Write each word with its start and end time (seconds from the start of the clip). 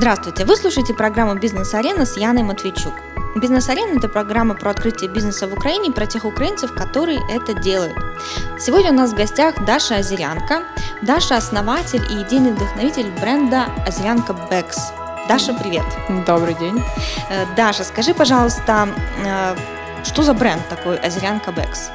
Здравствуйте! 0.00 0.46
Вы 0.46 0.56
слушаете 0.56 0.94
программу 0.94 1.34
«Бизнес-арена» 1.34 2.06
с 2.06 2.16
Яной 2.16 2.42
Матвейчук. 2.42 2.94
«Бизнес-арена»– 3.36 3.98
это 3.98 4.08
программа 4.08 4.54
про 4.54 4.70
открытие 4.70 5.10
бизнеса 5.10 5.46
в 5.46 5.52
Украине, 5.52 5.92
про 5.92 6.06
тех 6.06 6.24
украинцев, 6.24 6.72
которые 6.72 7.20
это 7.30 7.52
делают. 7.52 7.98
Сегодня 8.58 8.92
у 8.92 8.94
нас 8.94 9.12
в 9.12 9.14
гостях 9.14 9.62
Даша 9.66 9.96
Озерянка. 9.96 10.62
Даша– 11.02 11.36
основатель 11.36 12.00
и 12.10 12.22
идейный 12.22 12.52
вдохновитель 12.52 13.10
бренда 13.20 13.66
«Озерянка 13.86 14.32
Бэкс». 14.32 14.78
Даша, 15.28 15.52
привет! 15.52 15.84
Добрый 16.26 16.54
день! 16.54 16.82
Э, 17.28 17.44
Даша, 17.54 17.84
скажи, 17.84 18.14
пожалуйста, 18.14 18.88
э, 19.22 19.54
что 20.02 20.22
за 20.22 20.32
бренд 20.32 20.66
такой 20.70 20.96
«Озерянка 20.96 21.52
Бэкс»? 21.52 21.90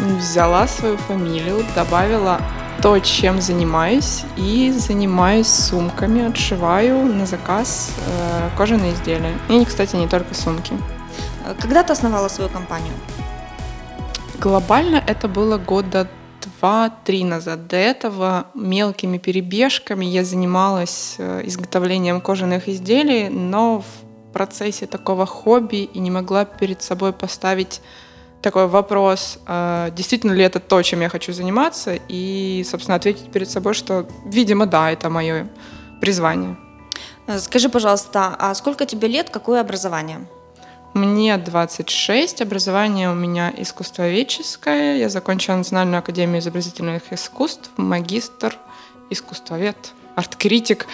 Взяла 0.00 0.66
свою 0.66 0.96
фамилию, 0.96 1.64
добавила 1.76 2.40
то, 2.82 2.98
чем 2.98 3.40
занимаюсь, 3.40 4.24
и 4.36 4.72
занимаюсь 4.72 5.46
сумками, 5.46 6.26
отшиваю 6.28 7.06
на 7.06 7.26
заказ 7.26 7.92
э, 8.06 8.50
кожаные 8.56 8.92
изделия. 8.94 9.38
И, 9.48 9.64
кстати, 9.64 9.94
не 9.94 10.08
только 10.08 10.34
сумки. 10.34 10.72
Когда 11.60 11.84
ты 11.84 11.92
основала 11.92 12.26
свою 12.26 12.50
компанию? 12.50 12.92
Глобально 14.40 15.02
это 15.06 15.28
было 15.28 15.58
года 15.58 16.08
два-три 16.60 17.22
назад. 17.22 17.68
До 17.68 17.76
этого 17.76 18.46
мелкими 18.54 19.18
перебежками 19.18 20.04
я 20.04 20.24
занималась 20.24 21.14
э, 21.18 21.42
изготовлением 21.44 22.20
кожаных 22.20 22.68
изделий, 22.68 23.28
но 23.28 23.80
в 23.82 24.32
процессе 24.32 24.86
такого 24.86 25.24
хобби 25.24 25.84
и 25.84 26.00
не 26.00 26.10
могла 26.10 26.44
перед 26.44 26.82
собой 26.82 27.12
поставить 27.12 27.80
такой 28.42 28.66
вопрос, 28.66 29.38
а, 29.46 29.90
действительно 29.90 30.32
ли 30.32 30.44
это 30.44 30.60
то, 30.60 30.82
чем 30.82 31.00
я 31.00 31.08
хочу 31.08 31.32
заниматься, 31.32 31.98
и, 32.08 32.64
собственно, 32.68 32.96
ответить 32.96 33.30
перед 33.32 33.48
собой, 33.48 33.74
что, 33.74 34.06
видимо, 34.26 34.66
да, 34.66 34.90
это 34.90 35.08
мое 35.08 35.48
призвание. 36.00 36.56
Э, 37.26 37.38
скажи, 37.38 37.68
пожалуйста, 37.68 38.36
а 38.38 38.54
сколько 38.54 38.84
тебе 38.84 39.08
лет, 39.08 39.30
какое 39.30 39.60
образование? 39.60 40.26
Мне 40.94 41.38
26, 41.38 42.42
образование 42.42 43.10
у 43.10 43.14
меня 43.14 43.52
искусствоведческое, 43.56 44.96
я 44.96 45.08
закончила 45.08 45.56
Национальную 45.56 46.00
академию 46.00 46.40
изобразительных 46.40 47.12
искусств, 47.12 47.70
магистр, 47.78 48.58
искусствовед, 49.08 49.76
арт-критик, 50.16 50.86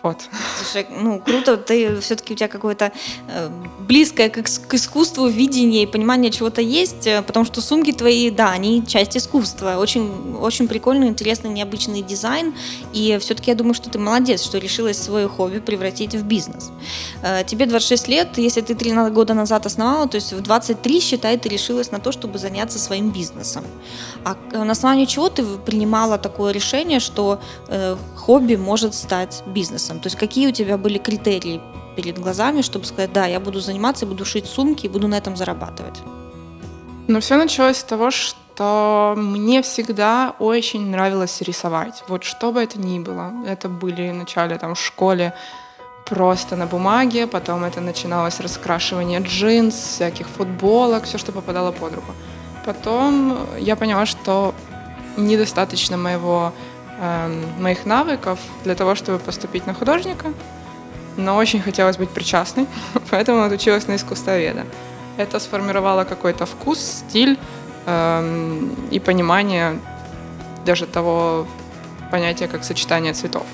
вот. 0.00 0.28
Слушай, 0.58 0.86
ну 0.90 1.18
круто, 1.18 1.56
ты 1.56 2.00
все-таки 2.00 2.34
у 2.34 2.36
тебя 2.36 2.46
какое-то 2.46 2.92
э, 3.28 3.50
близкое 3.80 4.28
к, 4.28 4.44
к 4.44 4.74
искусству 4.74 5.26
видение 5.26 5.82
и 5.82 5.86
понимание 5.86 6.30
чего-то 6.30 6.60
есть, 6.60 7.08
э, 7.08 7.20
потому 7.22 7.44
что 7.44 7.60
сумки 7.60 7.92
твои, 7.92 8.30
да, 8.30 8.50
они 8.50 8.86
часть 8.86 9.16
искусства. 9.16 9.76
Очень, 9.76 10.36
очень 10.40 10.68
прикольный, 10.68 11.08
интересный, 11.08 11.50
необычный 11.50 12.02
дизайн. 12.02 12.54
И 12.92 13.18
все-таки 13.20 13.50
я 13.50 13.56
думаю, 13.56 13.74
что 13.74 13.90
ты 13.90 13.98
молодец, 13.98 14.44
что 14.44 14.58
решилась 14.58 15.02
свое 15.02 15.26
хобби 15.26 15.58
превратить 15.58 16.14
в 16.14 16.22
бизнес. 16.22 16.70
Э, 17.22 17.42
тебе 17.44 17.66
26 17.66 18.08
лет, 18.08 18.38
если 18.38 18.60
ты 18.60 18.76
3 18.76 19.10
года 19.10 19.34
назад 19.34 19.66
основала, 19.66 20.06
то 20.06 20.14
есть 20.14 20.32
в 20.32 20.40
23, 20.40 21.00
считай, 21.00 21.36
ты 21.38 21.48
решилась 21.48 21.90
на 21.90 21.98
то, 21.98 22.12
чтобы 22.12 22.38
заняться 22.38 22.78
своим 22.78 23.10
бизнесом. 23.10 23.64
А 24.24 24.36
на 24.52 24.70
основании 24.70 25.06
чего 25.06 25.28
ты 25.28 25.42
принимала 25.66 26.18
такое 26.18 26.52
решение, 26.52 27.00
что 27.00 27.40
э, 27.66 27.96
хобби 28.14 28.54
может 28.54 28.94
стать 28.94 29.42
бизнесом? 29.46 29.87
Бизнесом? 29.88 30.00
То 30.00 30.06
есть 30.06 30.16
какие 30.16 30.48
у 30.48 30.52
тебя 30.52 30.76
были 30.76 30.98
критерии 30.98 31.60
перед 31.96 32.18
глазами, 32.18 32.62
чтобы 32.62 32.84
сказать, 32.84 33.12
да, 33.12 33.26
я 33.26 33.40
буду 33.40 33.60
заниматься, 33.60 34.06
буду 34.06 34.24
шить 34.24 34.46
сумки 34.46 34.86
и 34.86 34.88
буду 34.88 35.08
на 35.08 35.18
этом 35.18 35.36
зарабатывать? 35.36 36.02
Ну, 37.08 37.18
все 37.20 37.36
началось 37.36 37.76
с 37.76 37.84
того, 37.84 38.10
что 38.10 39.14
мне 39.16 39.60
всегда 39.62 40.34
очень 40.38 40.90
нравилось 40.90 41.42
рисовать. 41.42 42.04
Вот 42.08 42.24
что 42.24 42.52
бы 42.52 42.60
это 42.60 42.78
ни 42.78 42.98
было. 42.98 43.32
Это 43.46 43.68
были 43.68 44.10
вначале 44.10 44.58
там 44.58 44.74
в 44.74 44.78
школе 44.78 45.32
просто 46.04 46.56
на 46.56 46.66
бумаге, 46.66 47.26
потом 47.26 47.64
это 47.64 47.80
начиналось 47.80 48.40
раскрашивание 48.40 49.20
джинс, 49.20 49.74
всяких 49.74 50.26
футболок, 50.26 51.04
все, 51.04 51.18
что 51.18 51.32
попадало 51.32 51.72
под 51.72 51.94
руку. 51.94 52.12
Потом 52.64 53.36
я 53.58 53.76
поняла, 53.76 54.06
что 54.06 54.54
недостаточно 55.16 55.96
моего 55.96 56.52
моих 57.58 57.86
навыков 57.86 58.38
для 58.64 58.74
того, 58.74 58.94
чтобы 58.94 59.18
поступить 59.18 59.66
на 59.66 59.74
художника, 59.74 60.32
но 61.16 61.36
очень 61.36 61.60
хотелось 61.60 61.96
быть 61.96 62.10
причастной, 62.10 62.66
поэтому 63.10 63.42
отучилась 63.42 63.86
на 63.86 63.96
искусствоведа. 63.96 64.64
Это 65.16 65.40
сформировало 65.40 66.04
какой-то 66.04 66.46
вкус, 66.46 66.78
стиль 66.78 67.38
эм, 67.86 68.74
и 68.90 69.00
понимание 69.00 69.78
даже 70.64 70.86
того 70.86 71.46
понятия, 72.10 72.48
как 72.48 72.64
сочетание 72.64 73.12
цветов. 73.12 73.44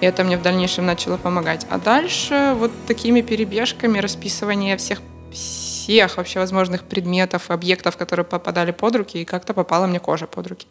И 0.00 0.06
это 0.06 0.22
мне 0.22 0.36
в 0.36 0.42
дальнейшем 0.42 0.86
начало 0.86 1.16
помогать. 1.16 1.66
А 1.70 1.78
дальше 1.78 2.54
вот 2.56 2.70
такими 2.86 3.20
перебежками 3.20 3.98
расписывание 3.98 4.76
всех 4.76 5.00
всех 5.32 6.16
вообще 6.16 6.38
возможных 6.38 6.84
предметов, 6.84 7.50
объектов, 7.50 7.96
которые 7.96 8.24
попадали 8.24 8.72
под 8.72 8.96
руки, 8.96 9.18
и 9.18 9.24
как-то 9.24 9.54
попала 9.54 9.86
мне 9.86 10.00
кожа 10.00 10.26
под 10.26 10.46
руки. 10.46 10.66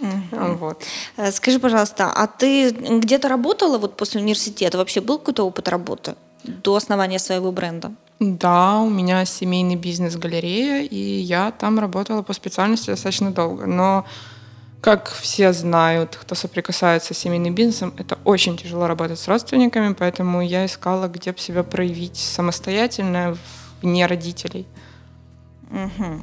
Угу. 0.00 0.54
Вот. 0.54 0.82
Э, 1.16 1.30
скажи, 1.32 1.58
пожалуйста, 1.58 2.12
а 2.12 2.26
ты 2.26 2.70
где-то 2.70 3.28
работала 3.28 3.78
вот 3.78 3.96
после 3.96 4.20
университета? 4.20 4.78
Вообще 4.78 5.00
был 5.00 5.18
какой-то 5.18 5.44
опыт 5.44 5.68
работы 5.68 6.14
до 6.44 6.76
основания 6.76 7.18
своего 7.18 7.52
бренда? 7.52 7.92
Да, 8.20 8.78
у 8.80 8.88
меня 8.88 9.24
семейный 9.24 9.76
бизнес-галерея, 9.76 10.82
и 10.82 10.96
я 10.96 11.50
там 11.50 11.78
работала 11.78 12.22
по 12.22 12.32
специальности 12.32 12.90
достаточно 12.90 13.32
долго. 13.32 13.66
Но, 13.66 14.04
как 14.80 15.10
все 15.10 15.52
знают, 15.52 16.16
кто 16.20 16.34
соприкасается 16.34 17.12
с 17.12 17.18
семейным 17.18 17.54
бизнесом, 17.54 17.92
это 17.98 18.18
очень 18.24 18.56
тяжело 18.56 18.86
работать 18.86 19.18
с 19.18 19.28
родственниками, 19.28 19.94
поэтому 19.94 20.42
я 20.42 20.64
искала, 20.64 21.08
где 21.08 21.32
бы 21.32 21.38
себя 21.38 21.64
проявить 21.64 22.16
самостоятельно, 22.16 23.36
вне 23.82 24.06
родителей. 24.06 24.66
Угу. 25.70 26.22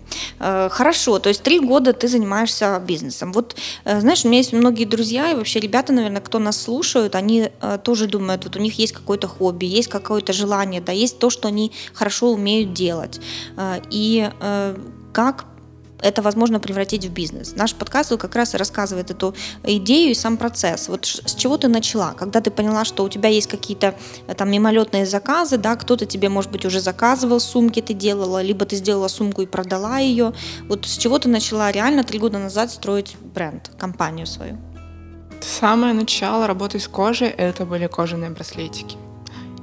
Хорошо, 0.70 1.20
то 1.20 1.30
есть 1.30 1.44
три 1.44 1.60
года 1.60 1.94
ты 1.94 2.08
занимаешься 2.08 2.82
бизнесом. 2.86 3.32
Вот, 3.34 3.56
э, 3.86 4.00
знаешь, 4.00 4.26
у 4.26 4.28
меня 4.28 4.38
есть 4.38 4.54
многие 4.54 4.86
друзья 4.86 5.32
и 5.32 5.36
вообще 5.36 5.60
ребята, 5.60 5.94
наверное, 5.94 6.22
кто 6.22 6.40
нас 6.40 6.62
слушают, 6.62 7.16
они 7.16 7.50
э, 7.62 7.78
тоже 7.84 8.08
думают, 8.08 8.46
вот 8.46 8.56
у 8.56 8.60
них 8.60 8.80
есть 8.80 8.94
какое-то 8.94 9.28
хобби, 9.28 9.66
есть 9.66 9.90
какое-то 9.90 10.34
желание, 10.34 10.82
да, 10.82 10.92
есть 10.92 11.20
то, 11.20 11.30
что 11.30 11.48
они 11.48 11.72
хорошо 11.94 12.32
умеют 12.32 12.74
делать. 12.74 13.20
И 13.92 14.30
как 15.14 15.46
это 16.02 16.22
возможно 16.22 16.60
превратить 16.60 17.06
в 17.06 17.12
бизнес. 17.12 17.56
Наш 17.56 17.74
подкаст 17.74 18.18
как 18.18 18.36
раз 18.36 18.54
рассказывает 18.54 19.12
эту 19.12 19.36
идею 19.64 20.12
и 20.12 20.14
сам 20.14 20.38
процесс. 20.38 20.90
Вот 20.90 21.06
с 21.06 21.36
чего 21.36 21.58
ты 21.58 21.68
начала? 21.68 22.14
Когда 22.14 22.42
ты 22.42 22.52
поняла, 22.52 22.86
что 22.86 23.04
у 23.04 23.10
тебя 23.10 23.30
есть 23.30 23.48
какие-то 23.48 23.96
э, 24.28 24.34
там 24.34 24.52
мимолетные 24.52 25.06
заказы, 25.06 25.58
да, 25.58 25.76
кто-то 25.76 26.06
тебе, 26.06 26.30
может 26.30 26.52
быть, 26.52 26.66
уже 26.66 26.80
заказывал 26.80 27.40
сумки, 27.40 27.82
ты 27.82 27.94
делала, 27.94 28.42
либо 28.42 28.66
ты 28.66 28.76
сделала 28.76 29.08
сумку 29.08 29.42
и 29.42 29.46
продала 29.46 30.00
ее. 30.00 30.34
Вот 30.68 30.86
с 30.86 30.98
чего 30.98 31.20
ты 31.20 31.30
начала 31.30 31.72
реально 31.72 32.04
три 32.04 32.20
года 32.20 32.40
назад 32.40 32.72
строить 32.72 33.16
бренд, 33.22 33.72
компанию 33.78 34.28
свою? 34.28 34.58
Самое 35.42 35.94
начало 35.94 36.48
работы 36.48 36.80
с 36.80 36.88
кожей— 36.88 37.28
это 37.38 37.66
были 37.66 37.88
кожаные 37.88 38.30
браслетики 38.30 38.98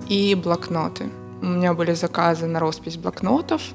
и 0.09 0.35
блокноты. 0.35 1.11
У 1.41 1.47
меня 1.47 1.73
были 1.73 1.95
заказы 1.95 2.47
на 2.47 2.59
роспись 2.59 2.97
блокнотов— 2.97 3.63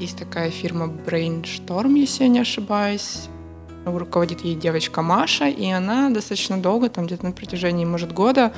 есть 0.00 0.18
такая 0.18 0.50
фирма 0.50 0.86
Brainstorm, 0.86 1.98
если 1.98 2.24
я 2.24 2.28
не 2.28 2.40
ошибаюсь. 2.40 3.28
Руководит 3.84 4.40
ей 4.40 4.54
девочка 4.56 5.02
Маша, 5.02 5.46
и 5.48 5.70
она 5.70 6.10
достаточно 6.10 6.58
долго, 6.58 6.88
там 6.88 7.06
где-то 7.06 7.26
на 7.26 7.32
протяжении, 7.32 7.84
может, 7.84 8.12
года, 8.12 8.52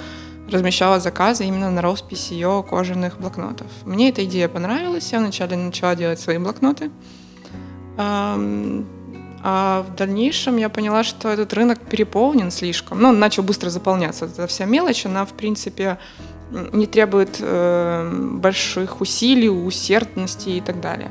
размещала 0.50 1.00
заказы 1.00 1.44
именно 1.44 1.71
на 1.71 1.82
роспись 1.82 2.31
ее 2.31 2.65
кожаных 2.69 3.19
блокнотов. 3.21 3.66
Мне 3.84 4.09
эта 4.09 4.25
идея 4.25 4.49
понравилась, 4.49 5.12
я 5.12 5.19
вначале 5.19 5.56
начала 5.56 5.94
делать 5.94 6.19
свои 6.19 6.38
блокноты. 6.38 6.91
А 9.41 9.84
в 9.88 9.94
дальнейшем 9.94 10.56
я 10.56 10.69
поняла, 10.69 11.05
что 11.05 11.28
этот 11.28 11.53
рынок 11.53 11.78
переполнен 11.81 12.50
слишком. 12.50 13.00
Ну, 13.00 13.10
он 13.10 13.20
начал 13.20 13.43
быстро 13.44 13.70
заполняться. 13.70 14.25
эта 14.25 14.47
вся 14.47 14.65
мелочь, 14.65 15.06
она, 15.06 15.25
в 15.25 15.32
принципе, 15.32 15.99
не 16.50 16.87
требует 16.87 17.39
э, 17.41 18.11
больших 18.35 19.00
усилий, 19.00 19.49
усердности 19.49 20.50
и 20.50 20.61
так 20.61 20.81
далее. 20.81 21.11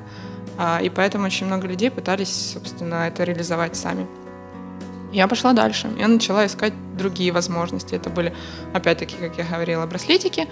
А, 0.57 0.79
и 0.81 0.89
поэтому 0.89 1.25
очень 1.25 1.45
много 1.45 1.67
людей 1.67 1.91
пытались, 1.91 2.51
собственно, 2.53 3.07
это 3.07 3.23
реализовать 3.23 3.75
сами. 3.75 4.07
Я 5.11 5.27
пошла 5.27 5.53
дальше. 5.53 5.89
Я 5.97 6.07
начала 6.07 6.45
искать 6.45 6.73
другие 6.97 7.31
возможности. 7.31 7.95
Это 7.95 8.09
были, 8.09 8.33
опять-таки, 8.73 9.15
как 9.15 9.37
я 9.37 9.45
говорила, 9.45 9.85
браслетики. 9.85 10.47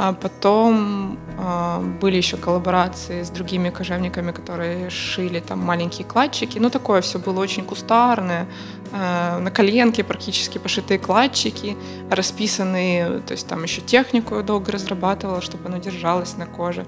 А 0.00 0.12
потом 0.12 1.18
э, 1.36 1.80
были 2.00 2.18
еще 2.18 2.36
коллаборации 2.36 3.24
с 3.24 3.30
другими 3.30 3.70
кожевниками, 3.70 4.30
которые 4.30 4.90
шили 4.90 5.40
там 5.40 5.58
маленькие 5.58 6.06
кладчики. 6.06 6.56
Ну, 6.60 6.70
такое 6.70 7.00
все 7.00 7.18
было 7.18 7.40
очень 7.40 7.64
кустарное. 7.64 8.46
Э, 8.92 9.38
на 9.40 9.50
коленке 9.50 10.04
практически 10.04 10.58
пошитые 10.58 11.00
кладчики, 11.00 11.76
расписанные. 12.10 13.18
То 13.26 13.32
есть 13.32 13.48
там 13.48 13.64
еще 13.64 13.80
технику 13.80 14.36
я 14.36 14.42
долго 14.42 14.70
разрабатывала, 14.70 15.40
чтобы 15.40 15.66
она 15.68 15.80
держалась 15.80 16.36
на 16.36 16.46
коже. 16.46 16.86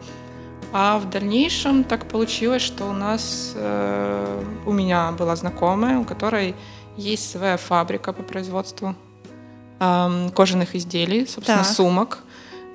А 0.72 1.00
в 1.00 1.10
дальнейшем 1.10 1.82
так 1.82 2.06
получилось, 2.06 2.62
что 2.62 2.84
у 2.84 2.92
нас, 2.92 3.54
э, 3.56 4.44
у 4.66 4.72
меня 4.72 5.10
была 5.10 5.34
знакомая, 5.34 5.98
у 5.98 6.04
которой 6.04 6.54
есть 6.96 7.28
своя 7.28 7.56
фабрика 7.56 8.12
по 8.12 8.22
производству 8.22 8.94
э, 9.80 10.28
кожаных 10.32 10.76
изделий, 10.76 11.26
собственно, 11.26 11.64
так. 11.64 11.66
сумок. 11.66 12.18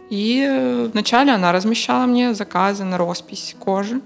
И 0.10 0.90
вначале 0.94 1.32
она 1.32 1.52
размещала 1.52 2.06
мне 2.06 2.34
заказы 2.34 2.84
на 2.84 2.98
роспись 2.98 3.56
кожи 3.60 4.02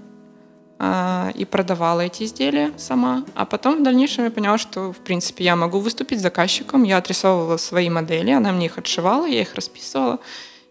а, 0.78 1.30
и 1.34 1.44
продавала 1.44 2.00
эти 2.00 2.24
изделия 2.24 2.72
сама. 2.78 3.24
А 3.34 3.44
потом 3.44 3.80
в 3.80 3.82
дальнейшем 3.82 4.24
я 4.24 4.30
поняла, 4.30 4.56
что, 4.56 4.92
в 4.92 4.98
принципе, 4.98 5.44
я 5.44 5.56
могу 5.56 5.78
выступить 5.78 6.20
заказчиком. 6.20 6.84
Я 6.84 6.96
отрисовывала 6.96 7.58
свои 7.58 7.90
модели, 7.90 8.30
она 8.30 8.52
мне 8.52 8.66
их 8.66 8.78
отшивала, 8.78 9.26
я 9.26 9.42
их 9.42 9.54
расписывала. 9.54 10.20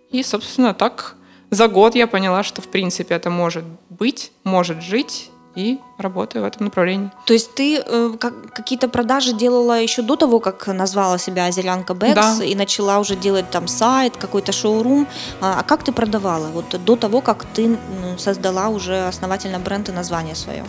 И, 0.09 0.23
собственно, 0.23 0.73
так 0.73 1.15
за 1.51 1.67
год 1.67 1.95
я 1.95 2.07
поняла, 2.07 2.43
что, 2.43 2.61
в 2.61 2.67
принципе, 2.67 3.15
это 3.15 3.29
может 3.29 3.65
быть, 3.89 4.31
может 4.43 4.81
жить, 4.81 5.29
и 5.55 5.79
работаю 5.97 6.43
в 6.43 6.47
этом 6.47 6.65
направлении. 6.65 7.11
То 7.25 7.33
есть 7.33 7.53
ты 7.55 7.81
э, 7.85 8.13
как, 8.19 8.53
какие-то 8.53 8.87
продажи 8.87 9.33
делала 9.33 9.81
еще 9.81 10.01
до 10.01 10.15
того, 10.15 10.39
как 10.39 10.67
назвала 10.67 11.17
себя 11.17 11.51
Зелянка 11.51 11.93
Бэкс 11.93 12.37
да. 12.37 12.43
и 12.43 12.55
начала 12.55 12.99
уже 12.99 13.15
делать 13.15 13.49
там 13.49 13.67
сайт, 13.67 14.17
какой-то 14.17 14.51
шоурум. 14.51 15.07
А, 15.41 15.59
а 15.59 15.63
как 15.63 15.83
ты 15.83 15.91
продавала? 15.91 16.47
Вот 16.47 16.65
до 16.85 16.95
того, 16.95 17.21
как 17.21 17.45
ты 17.45 17.77
создала 18.17 18.69
уже 18.69 19.07
основательно 19.07 19.59
бренд 19.59 19.89
и 19.89 19.91
название 19.91 20.35
свое. 20.35 20.63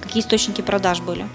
Какие 0.00 0.22
источники 0.22 0.60
продаж 0.60 1.00
были? 1.00 1.26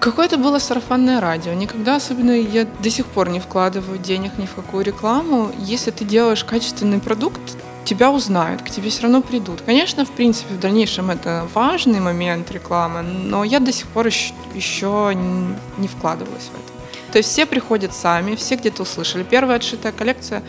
Какое-то 0.00 0.36
было 0.36 0.58
сарафанное 0.58 1.20
радио. 1.20 1.52
Никогда 1.52 1.94
особенно 1.94 2.32
я 2.32 2.64
до 2.64 2.90
сих 2.90 3.06
пор 3.06 3.28
не 3.28 3.38
вкладываю 3.38 3.98
денег 3.98 4.32
ни 4.36 4.46
в 4.46 4.54
какую 4.54 4.84
рекламу. 4.84 5.52
Если 5.58 5.92
ты 5.92 6.04
делаешь 6.04 6.44
качественный 6.44 6.98
продукт, 6.98 7.56
тебя 7.84 8.10
узнают, 8.10 8.62
к 8.62 8.70
тебе 8.70 8.90
все 8.90 9.02
равно 9.02 9.22
придут. 9.22 9.62
Конечно, 9.62 10.04
в 10.04 10.10
принципе, 10.10 10.54
в 10.54 10.60
дальнейшем 10.60 11.10
это 11.10 11.46
важный 11.54 12.00
момент 12.00 12.50
рекламы, 12.50 13.02
но 13.02 13.44
я 13.44 13.60
до 13.60 13.72
сих 13.72 13.86
пор 13.88 14.06
еще, 14.06 15.12
не 15.14 15.88
вкладывалась 15.88 16.44
в 16.44 16.54
это. 16.54 16.72
То 17.12 17.18
есть 17.18 17.30
все 17.30 17.44
приходят 17.44 17.92
сами, 17.92 18.36
все 18.36 18.56
где-то 18.56 18.82
услышали. 18.82 19.22
Первая 19.22 19.56
отшитая 19.56 19.92
коллекция 19.92 20.42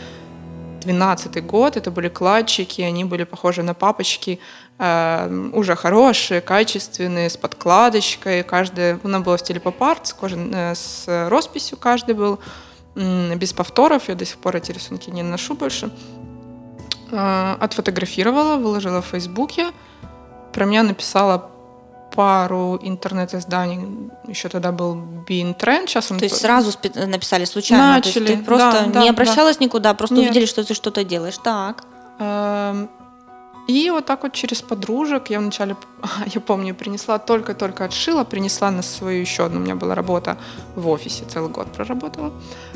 12 0.80 1.44
год, 1.44 1.76
это 1.76 1.90
были 1.90 2.08
кладчики, 2.08 2.80
они 2.82 3.04
были 3.04 3.24
похожи 3.24 3.62
на 3.62 3.74
папочки, 3.74 4.38
э, 4.78 5.50
уже 5.52 5.76
хорошие, 5.76 6.40
качественные, 6.40 7.28
с 7.28 7.36
подкладочкой. 7.36 8.42
Каждая, 8.44 8.98
она 9.02 9.20
была 9.20 9.36
в 9.36 9.40
стиле 9.40 9.60
поп-арт, 9.60 10.06
с, 10.06 10.14
э, 10.22 10.74
с 10.74 11.28
росписью 11.28 11.78
каждый 11.78 12.14
был, 12.14 12.38
э, 12.96 13.34
без 13.36 13.52
повторов. 13.52 14.08
Я 14.08 14.14
до 14.14 14.24
сих 14.24 14.38
пор 14.38 14.56
эти 14.56 14.72
рисунки 14.72 15.10
не 15.10 15.22
ношу 15.22 15.54
больше. 15.54 15.90
Э, 17.10 17.56
отфотографировала, 17.60 18.56
выложила 18.56 19.00
в 19.00 19.06
Фейсбуке. 19.06 19.66
Про 20.52 20.64
меня 20.64 20.82
написала 20.82 21.50
пару 22.14 22.78
интернет-изданий. 22.80 24.10
Еще 24.26 24.48
тогда 24.48 24.72
был 24.72 24.94
Bean 24.94 25.58
Trend. 25.58 25.88
Сейчас 25.88 26.10
он... 26.10 26.18
То 26.18 26.24
есть 26.24 26.40
сразу 26.40 26.72
написали 27.06 27.44
случайно? 27.44 27.96
Начали, 27.96 28.12
То 28.12 28.32
есть 28.32 28.40
ты 28.40 28.44
просто 28.44 28.80
да, 28.92 29.00
не 29.00 29.06
да, 29.06 29.10
обращалась 29.10 29.56
да. 29.56 29.64
никуда, 29.64 29.94
просто 29.94 30.14
Нет. 30.14 30.26
увидели, 30.26 30.46
что 30.46 30.64
ты 30.64 30.74
что-то 30.74 31.04
делаешь. 31.04 31.38
Так. 31.38 31.84
Эм, 32.20 32.88
и 33.66 33.90
вот 33.90 34.06
так 34.06 34.22
вот 34.22 34.32
через 34.32 34.62
подружек 34.62 35.30
я 35.30 35.40
вначале, 35.40 35.76
я 36.26 36.40
помню, 36.40 36.74
принесла, 36.74 37.18
только-только 37.18 37.84
отшила, 37.84 38.24
принесла 38.24 38.70
на 38.70 38.82
свою 38.82 39.20
еще 39.20 39.46
одну, 39.46 39.58
у 39.58 39.62
меня 39.62 39.74
была 39.74 39.94
работа 39.94 40.36
в 40.76 40.88
офисе, 40.88 41.24
целый 41.24 41.50
год 41.50 41.72
проработала. 41.72 42.32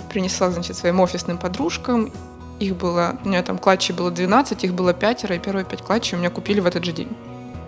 Принесла, 0.08 0.50
значит, 0.50 0.76
своим 0.76 1.00
офисным 1.00 1.38
подружкам, 1.38 2.10
их 2.60 2.76
было, 2.76 3.16
у 3.24 3.28
меня 3.28 3.42
там 3.42 3.58
клатчей 3.58 3.94
было 3.94 4.10
12, 4.10 4.64
их 4.64 4.74
было 4.74 4.92
пятеро, 4.92 5.36
и 5.36 5.38
первые 5.38 5.64
пять 5.64 5.82
клатчей 5.82 6.16
у 6.16 6.20
меня 6.20 6.30
купили 6.30 6.60
в 6.60 6.66
этот 6.66 6.84
же 6.84 6.92
день. 6.92 7.08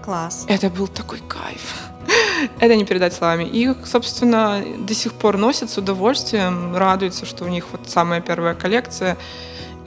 Класс. 0.05 0.47
Это 0.49 0.71
был 0.71 0.89
такой 0.89 1.21
кайф. 1.29 1.91
Это 2.61 2.75
не 2.75 2.85
передать 2.85 3.13
словами. 3.13 3.45
Их, 3.45 3.77
собственно, 3.87 4.63
до 4.79 4.95
сих 4.95 5.13
пор 5.13 5.37
носят 5.37 5.71
с 5.71 5.79
удовольствием, 5.79 6.75
радуются, 6.75 7.27
что 7.27 7.45
у 7.45 7.49
них 7.49 7.67
вот 7.73 7.89
самая 7.89 8.21
первая 8.21 8.55
коллекция. 8.55 9.17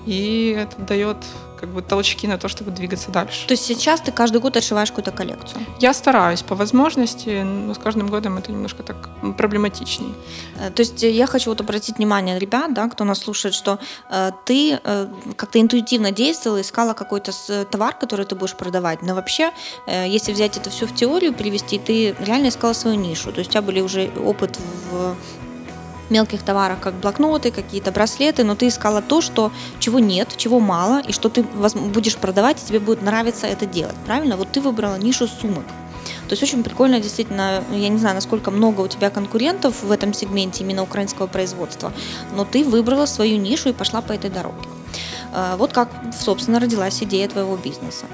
И 0.05 0.55
это 0.57 0.81
дает 0.81 1.17
как 1.63 1.71
бы 1.71 1.81
толчки 1.81 2.27
на 2.27 2.37
то, 2.37 2.49
чтобы 2.49 2.71
двигаться 2.71 3.09
дальше. 3.09 3.47
То 3.47 3.53
есть 3.53 3.63
сейчас 3.63 4.01
ты 4.01 4.11
каждый 4.11 4.41
год 4.41 4.57
отшиваешь 4.57 4.89
какую-то 4.89 5.11
коллекцию? 5.11 5.61
Я 5.79 5.93
стараюсь 5.93 6.41
по 6.41 6.55
возможности, 6.55 7.43
но 7.43 7.73
с 7.73 7.77
каждым 7.77 8.09
годом 8.09 8.37
это 8.37 8.51
немножко 8.51 8.83
так 8.83 8.97
проблематичней. 9.37 10.13
Э, 10.59 10.71
то 10.71 10.81
есть 10.81 11.03
я 11.03 11.25
хочу 11.25 11.51
вот 11.51 11.61
обратить 11.61 11.99
внимание 11.99 12.37
ребят, 12.37 12.73
да, 12.73 12.89
кто 12.89 13.05
нас 13.05 13.19
слушает, 13.19 13.55
что 13.55 13.79
э, 14.09 14.31
ты 14.43 14.77
э, 14.83 15.07
как-то 15.37 15.61
интуитивно 15.61 16.11
действовала, 16.11 16.59
искала 16.59 16.93
какой-то 16.93 17.31
товар, 17.71 17.95
который 17.97 18.25
ты 18.25 18.35
будешь 18.35 18.55
продавать, 18.57 19.01
но 19.01 19.15
вообще, 19.15 19.51
э, 19.87 20.09
если 20.09 20.33
взять 20.33 20.57
это 20.57 20.69
все 20.69 20.85
в 20.85 20.93
теорию, 20.93 21.33
перевести, 21.33 21.79
ты 21.79 22.13
реально 22.19 22.49
искала 22.49 22.73
свою 22.73 22.97
нишу, 22.97 23.31
то 23.31 23.39
есть 23.39 23.51
у 23.51 23.53
тебя 23.53 23.61
были 23.61 23.79
уже 23.79 24.11
опыт 24.17 24.59
в 24.91 25.15
мелких 26.13 26.43
товарах, 26.43 26.79
как 26.79 26.93
блокноты, 26.93 27.51
какие-то 27.51 27.91
браслеты, 27.91 28.43
но 28.43 28.55
ты 28.55 28.67
искала 28.67 29.01
то, 29.01 29.21
что 29.21 29.51
чего 29.79 29.99
нет, 29.99 30.29
чего 30.37 30.59
мало, 30.59 31.01
и 31.01 31.11
что 31.11 31.29
ты 31.29 31.43
будешь 31.43 32.15
продавать, 32.15 32.63
и 32.63 32.67
тебе 32.67 32.79
будет 32.79 33.01
нравиться 33.01 33.47
это 33.47 33.65
делать. 33.65 33.95
Правильно? 34.05 34.37
Вот 34.37 34.51
ты 34.51 34.61
выбрала 34.61 34.95
нишу 34.97 35.27
сумок. 35.27 35.65
То 36.27 36.33
есть 36.33 36.43
очень 36.43 36.63
прикольно, 36.63 36.99
действительно, 36.99 37.63
я 37.71 37.89
не 37.89 37.97
знаю, 37.97 38.15
насколько 38.15 38.51
много 38.51 38.81
у 38.81 38.87
тебя 38.87 39.09
конкурентов 39.09 39.83
в 39.83 39.91
этом 39.91 40.13
сегменте 40.13 40.63
именно 40.63 40.83
украинского 40.83 41.27
производства, 41.27 41.91
но 42.35 42.45
ты 42.45 42.63
выбрала 42.63 43.05
свою 43.05 43.37
нишу 43.37 43.69
и 43.69 43.73
пошла 43.73 44.01
по 44.01 44.13
этой 44.13 44.29
дороге. 44.29 44.67
Э, 45.33 45.55
вот 45.57 45.73
как, 45.73 45.89
собственно, 46.17 46.59
родилась 46.59 47.03
идея 47.03 47.27
твоего 47.27 47.57
бизнеса. 47.57 48.05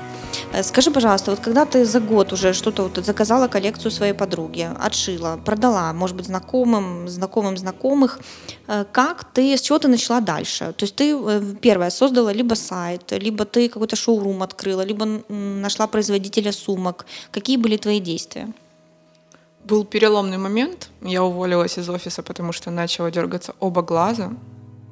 Э, 0.53 0.63
скажи, 0.63 0.91
пожалуйста, 0.91 1.31
вот 1.31 1.39
когда 1.39 1.65
ты 1.65 1.85
за 1.85 1.99
год 1.99 2.33
уже 2.33 2.53
что-то 2.53 2.83
вот 2.83 3.05
заказала 3.05 3.47
коллекцию 3.47 3.91
своей 3.91 4.13
подруги, 4.13 4.69
отшила, 4.79 5.37
продала, 5.45 5.93
может 5.93 6.15
быть, 6.15 6.25
знакомым, 6.25 7.07
знакомым 7.07 7.57
знакомых, 7.57 8.19
э, 8.67 8.85
как 8.91 9.23
ты, 9.33 9.55
с 9.55 9.61
чего 9.61 9.77
ты 9.79 9.87
начала 9.87 10.21
дальше? 10.21 10.73
То 10.73 10.85
есть 10.85 10.95
ты 10.95 11.15
первое 11.61 11.89
создала 11.89 12.33
либо 12.33 12.55
сайт, 12.55 13.11
либо 13.11 13.45
ты 13.45 13.69
какой-то 13.69 13.95
шоурум 13.95 14.41
открыла, 14.41 14.85
либо 14.85 15.05
нашла 15.29 15.87
производителя 15.87 16.51
сумок. 16.51 17.05
Какие 17.31 17.57
были 17.57 17.77
твои 17.77 17.99
действия? 17.99 18.47
Был 19.65 19.85
переломный 19.85 20.37
момент. 20.37 20.89
Я 21.01 21.23
уволилась 21.23 21.77
из 21.77 21.89
офиса, 21.89 22.23
потому 22.23 22.53
что 22.53 22.71
начала 22.71 23.11
дергаться 23.11 23.53
оба 23.59 23.81
глаза. 23.81 24.31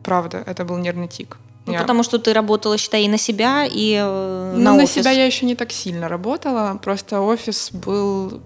Правда, 0.03 0.43
это 0.45 0.65
был 0.65 0.77
нервный 0.77 1.07
тик. 1.07 1.37
Ну, 1.67 1.73
я... 1.73 1.81
Потому 1.81 2.03
что 2.03 2.17
ты 2.17 2.33
работала, 2.33 2.77
считай, 2.77 3.03
и 3.03 3.07
на 3.09 3.17
себя, 3.17 3.65
и 3.65 3.93
э, 3.93 4.53
ну, 4.55 4.63
на 4.63 4.75
офис. 4.75 4.95
на 4.95 5.01
себя 5.01 5.11
я 5.11 5.25
еще 5.25 5.45
не 5.45 5.55
так 5.55 5.71
сильно 5.71 6.07
работала. 6.07 6.79
Просто 6.81 7.19
офис 7.21 7.71
был, 7.71 8.41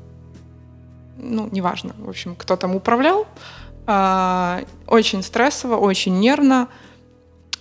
ну, 1.17 1.47
неважно, 1.51 1.95
в 1.99 2.09
общем, 2.09 2.35
кто 2.35 2.55
там 2.55 2.75
управлял. 2.75 3.27
А, 3.85 4.63
очень 4.87 5.23
стрессово, 5.23 5.77
очень 5.77 6.19
нервно. 6.19 6.67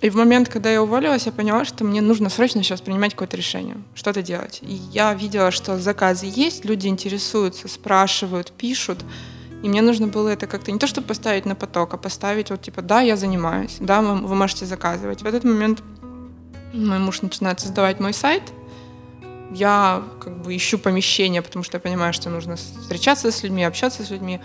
И 0.00 0.08
в 0.08 0.16
момент, 0.16 0.48
когда 0.48 0.70
я 0.70 0.82
уволилась, 0.82 1.26
я 1.26 1.32
поняла, 1.32 1.66
что 1.66 1.84
мне 1.84 2.00
нужно 2.00 2.30
срочно 2.30 2.62
сейчас 2.62 2.80
принимать 2.80 3.12
какое-то 3.12 3.36
решение, 3.36 3.76
что-то 3.94 4.22
делать. 4.22 4.60
И 4.62 4.72
я 4.72 5.12
видела, 5.12 5.50
что 5.50 5.78
заказы 5.78 6.26
есть, 6.26 6.64
люди 6.64 6.88
интересуются, 6.88 7.68
спрашивают, 7.68 8.50
пишут. 8.52 9.00
И 9.62 9.68
мне 9.68 9.82
нужно 9.82 10.06
было 10.06 10.28
это 10.28 10.46
как-то 10.46 10.72
не 10.72 10.78
то, 10.78 10.86
чтобы 10.86 11.06
поставить 11.08 11.46
на 11.46 11.54
поток, 11.54 11.94
а 11.94 11.96
поставить 11.96 12.50
вот 12.50 12.62
типа, 12.62 12.82
да, 12.82 13.00
я 13.00 13.16
занимаюсь, 13.16 13.76
да, 13.80 14.00
вы, 14.00 14.26
вы 14.26 14.34
можете 14.34 14.66
заказывать. 14.66 15.22
В 15.22 15.26
этот 15.26 15.44
момент 15.44 15.82
мой 16.72 16.98
муж 16.98 17.22
начинает 17.22 17.60
создавать 17.60 18.00
мой 18.00 18.14
сайт, 18.14 18.42
я 19.52 20.02
как 20.20 20.42
бы 20.42 20.56
ищу 20.56 20.78
помещение, 20.78 21.42
потому 21.42 21.64
что 21.64 21.76
я 21.76 21.80
понимаю, 21.80 22.12
что 22.12 22.30
нужно 22.30 22.56
встречаться 22.56 23.30
с 23.30 23.42
людьми, 23.42 23.64
общаться 23.64 24.04
с 24.04 24.10
людьми, 24.10 24.40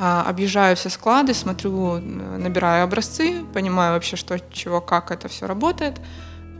а, 0.00 0.24
объезжаю 0.26 0.76
все 0.76 0.90
склады, 0.90 1.34
смотрю, 1.34 1.98
набираю 1.98 2.84
образцы, 2.84 3.44
понимаю 3.52 3.94
вообще, 3.94 4.16
что, 4.16 4.38
чего, 4.52 4.80
как 4.80 5.10
это 5.10 5.28
все 5.28 5.46
работает. 5.46 6.00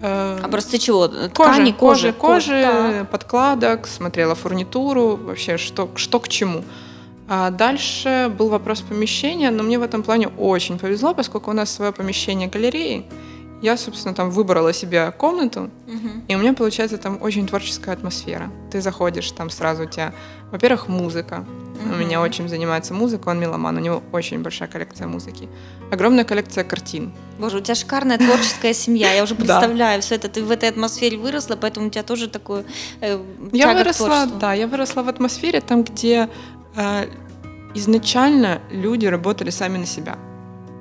Э, 0.03 0.41
образцы 0.43 0.79
чего? 0.79 1.09
Ткани, 1.09 1.73
кожи, 1.73 2.13
кожи, 2.13 2.13
кожи, 2.13 2.63
да. 2.63 3.05
подкладок, 3.05 3.87
смотрела 3.87 4.35
фурнитуру, 4.35 5.17
вообще 5.17 5.57
что, 5.57 5.91
что 5.97 6.21
к 6.21 6.29
чему. 6.29 6.65
А 7.28 7.50
дальше 7.50 8.33
был 8.37 8.49
вопрос 8.49 8.80
помещения, 8.80 9.50
но 9.50 9.62
мне 9.62 9.78
в 9.78 9.83
этом 9.83 10.02
плане 10.02 10.28
очень 10.28 10.78
повезло, 10.78 11.14
поскольку 11.14 11.50
у 11.50 11.54
нас 11.54 11.71
свое 11.71 11.92
помещение 11.92 12.49
галереи. 12.49 13.04
Я, 13.62 13.76
собственно, 13.76 14.14
там 14.14 14.30
выбрала 14.30 14.73
себе 14.73 15.11
комнату, 15.12 15.71
угу. 15.87 16.09
и 16.28 16.35
у 16.35 16.38
меня 16.38 16.52
получается 16.52 16.99
там 16.99 17.18
очень 17.23 17.47
творческая 17.47 17.92
атмосфера. 17.92 18.50
Ты 18.71 18.83
заходишь, 18.83 19.30
там 19.33 19.49
сразу 19.49 19.85
у 19.85 19.87
тебя, 19.87 20.12
во-первых, 20.52 20.88
музыка. 20.88 21.45
Угу. 21.83 21.95
У 21.95 21.97
меня 21.97 22.21
очень 22.21 22.49
занимается 22.49 22.92
музыка, 22.92 23.30
он 23.30 23.40
меломан, 23.40 23.76
у 23.76 23.80
него 23.80 24.02
очень 24.12 24.42
большая 24.42 24.68
коллекция 24.68 25.06
музыки. 25.06 25.49
Огромная 25.90 26.25
коллекция 26.25 26.64
картин. 26.64 27.12
Боже, 27.38 27.59
у 27.59 27.61
тебя 27.61 27.75
шикарная 27.75 28.18
творческая 28.18 28.75
семья. 28.75 29.12
Я 29.14 29.23
уже 29.23 29.35
представляю 29.37 30.02
все 30.02 30.16
это. 30.16 30.28
Ты 30.28 30.45
в 30.45 30.50
этой 30.50 30.68
атмосфере 30.68 31.16
выросла, 31.16 31.56
поэтому 31.56 31.87
у 31.87 31.90
тебя 31.90 32.02
тоже 32.02 32.28
такое 32.28 32.64
э, 33.00 33.18
Я 33.52 33.73
выросла, 33.73 34.26
да, 34.26 34.52
я 34.52 34.66
выросла 34.66 35.02
в 35.02 35.09
атмосфере 35.09 35.62
там, 35.62 35.83
где 35.83 36.28
изначально 37.75 38.61
люди 38.71 39.06
работали 39.06 39.50
сами 39.50 39.78
на 39.78 39.87
себя. 39.87 40.16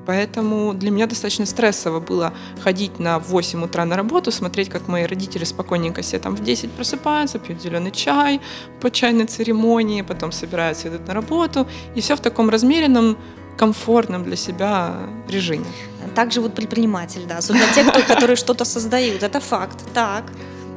Поэтому 0.05 0.73
для 0.73 0.91
меня 0.91 1.07
достаточно 1.07 1.45
стрессово 1.45 1.99
было 1.99 2.31
ходить 2.63 2.99
на 2.99 3.19
8 3.19 3.63
утра 3.63 3.85
на 3.85 3.95
работу, 3.95 4.31
смотреть, 4.31 4.69
как 4.69 4.87
мои 4.87 5.05
родители 5.05 5.45
спокойненько 5.45 6.01
все 6.01 6.19
там 6.19 6.35
в 6.35 6.43
10 6.43 6.71
просыпаются, 6.71 7.39
пьют 7.39 7.61
зеленый 7.61 7.91
чай 7.91 8.39
по 8.81 8.91
чайной 8.91 9.25
церемонии, 9.25 10.03
потом 10.03 10.31
собираются, 10.31 10.89
идут 10.89 11.07
на 11.07 11.13
работу. 11.13 11.67
И 11.95 12.01
все 12.01 12.15
в 12.15 12.19
таком 12.19 12.49
размеренном, 12.49 13.17
комфортном 13.57 14.23
для 14.23 14.35
себя 14.35 14.93
режиме. 15.29 15.65
также 16.13 16.41
вот 16.41 16.53
предприниматель, 16.53 17.25
да, 17.27 17.37
особенно 17.37 17.65
те, 17.73 17.83
кто, 17.83 18.01
которые 18.01 18.35
что-то 18.35 18.65
создают, 18.65 19.23
это 19.23 19.39
факт, 19.39 19.79
так. 19.93 20.23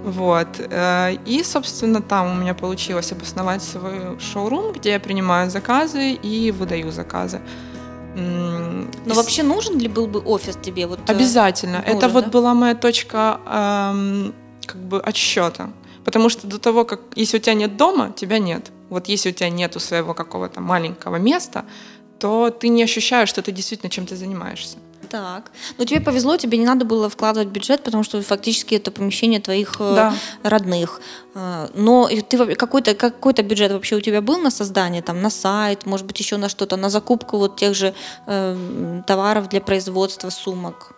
Вот. 0.05 0.49
Э, 0.59 1.15
и, 1.27 1.43
собственно, 1.43 2.01
там 2.01 2.33
у 2.33 2.35
меня 2.35 2.55
получилось 2.55 3.13
обосновать 3.13 3.63
свой 3.63 4.19
шоурум, 4.21 4.73
где 4.73 4.91
я 4.91 5.01
принимаю 5.01 5.51
заказы 5.51 6.13
и 6.13 6.51
выдаю 6.51 6.91
заказы. 6.91 7.41
Но 8.17 9.15
вообще 9.15 9.43
нужен 9.43 9.79
ли 9.79 9.89
был 9.89 10.07
бы 10.07 10.21
офис 10.21 10.57
тебе? 10.61 10.87
Вот, 10.87 10.99
э, 10.99 11.13
Обязательно. 11.13 11.79
Нужен, 11.79 11.97
Это 11.97 12.09
вот 12.09 12.25
да? 12.25 12.31
была 12.31 12.55
моя 12.55 12.75
точка 12.75 13.41
эм, 13.47 14.35
как 14.67 14.77
бы 14.77 15.01
отсчета. 15.01 15.71
Потому 16.05 16.29
что 16.29 16.47
до 16.47 16.59
того, 16.59 16.85
как 16.85 17.01
если 17.17 17.37
у 17.37 17.41
тебя 17.41 17.55
нет 17.55 17.77
дома, 17.77 18.13
тебя 18.17 18.39
нет. 18.39 18.73
Вот 18.89 19.09
если 19.09 19.31
у 19.31 19.33
тебя 19.33 19.51
нет 19.51 19.81
своего 19.81 20.15
какого-то 20.15 20.61
маленького 20.61 21.17
места, 21.17 21.65
то 22.19 22.51
ты 22.51 22.69
не 22.69 22.83
ощущаешь, 22.83 23.29
что 23.29 23.43
ты 23.43 23.53
действительно 23.53 23.91
чем-то 23.91 24.17
занимаешься. 24.17 24.79
Так. 25.11 25.51
Ну, 25.79 25.85
тебе 25.85 26.01
повезло, 26.01 26.37
тебе 26.37 26.59
не 26.59 26.65
надо 26.65 26.85
было 26.85 27.09
вкладывать 27.09 27.49
бюджет, 27.49 27.83
потому 27.83 28.03
что 28.05 28.21
фактически 28.23 28.75
это 28.75 28.91
помещение 28.91 29.41
твоих 29.41 29.77
э, 29.81 29.95
да. 29.95 30.15
родных. 30.43 31.01
Э, 31.35 31.69
но 31.75 32.09
ты 32.29 32.55
какой-то 32.55 32.95
какой-то 32.95 33.43
бюджет 33.43 33.73
вообще 33.73 33.97
у 33.97 34.01
тебя 34.01 34.21
был 34.21 34.39
на 34.39 34.51
создание, 34.51 35.03
там, 35.03 35.23
на 35.23 35.31
сайт, 35.31 35.87
может 35.87 36.07
быть, 36.07 36.21
еще 36.21 36.37
на 36.37 36.49
что-то, 36.49 36.77
на 36.77 36.91
закупку 36.91 37.39
вот 37.39 37.57
тех 37.57 37.75
же 37.75 37.95
э, 38.27 39.03
товаров 39.07 39.49
для 39.49 39.61
производства 39.61 40.31
сумок? 40.31 40.93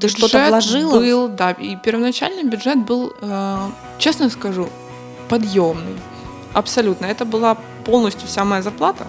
Ты 0.00 0.08
что-то 0.08 0.48
вложила? 0.48 0.98
Был, 0.98 1.28
да. 1.28 1.52
И 1.52 1.76
первоначальный 1.76 2.44
бюджет 2.44 2.78
был, 2.84 3.12
э, 3.20 3.70
честно 3.98 4.30
скажу, 4.30 4.68
подъемный. 5.28 5.96
Абсолютно. 6.52 7.06
Это 7.06 7.24
была 7.24 7.56
полностью 7.84 8.28
вся 8.28 8.44
моя 8.44 8.62
зарплата. 8.62 9.06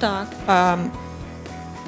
Так. 0.00 0.28
Э, 0.46 0.78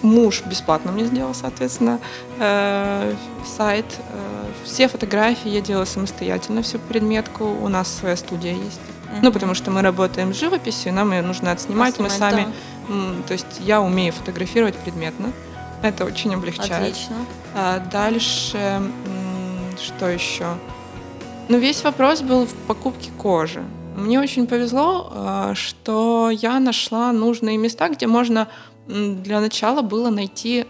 муж 0.05 0.43
бесплатно 0.47 0.93
мне 0.93 1.07
сделал, 1.07 1.35
соответственно, 1.35 1.99
э, 2.39 3.15
сайт. 3.45 3.87
Э, 4.11 4.45
все 4.65 4.89
фотографии 4.89 5.49
я 5.49 5.61
делала 5.61 5.85
самостоятельно, 5.85 6.63
всю 6.63 6.79
предметку. 6.79 7.45
У 7.45 7.69
нас 7.69 7.93
своя 7.93 8.17
студия 8.17 8.53
есть. 8.53 8.81
Mm-hmm. 8.81 9.19
Ну, 9.23 9.33
потому 9.33 9.55
что 9.55 9.71
мы 9.71 9.83
работаем 9.83 10.33
с 10.33 10.39
живописью, 10.39 10.93
нам 10.93 11.13
ее 11.13 11.23
нужно 11.23 11.51
отснимать, 11.51 11.97
Поснимать, 11.97 12.13
мы 12.13 12.19
сами. 12.19 12.47
Да. 12.89 12.95
То 13.27 13.33
есть 13.33 13.61
я 13.61 13.81
умею 13.81 14.13
фотографировать 14.13 14.77
предметно. 14.77 15.33
Это 15.83 16.05
очень 16.05 16.35
облегчает. 16.35 16.73
Отлично. 16.73 17.17
А 17.55 17.79
дальше, 17.79 18.83
что 19.81 20.09
еще? 20.09 20.47
Ну, 21.49 21.59
весь 21.59 21.85
вопрос 21.85 22.23
был 22.23 22.47
в 22.47 22.55
покупке 22.67 23.11
кожи. 23.19 23.63
Мне 23.97 24.19
очень 24.19 24.47
повезло, 24.47 25.13
а, 25.15 25.55
что 25.55 26.31
я 26.31 26.59
нашла 26.59 27.13
нужные 27.13 27.59
места, 27.59 27.89
где 27.89 28.07
можно 28.07 28.49
для 28.87 29.41
начала 29.41 29.83
было 29.83 30.11
найти 30.11 30.67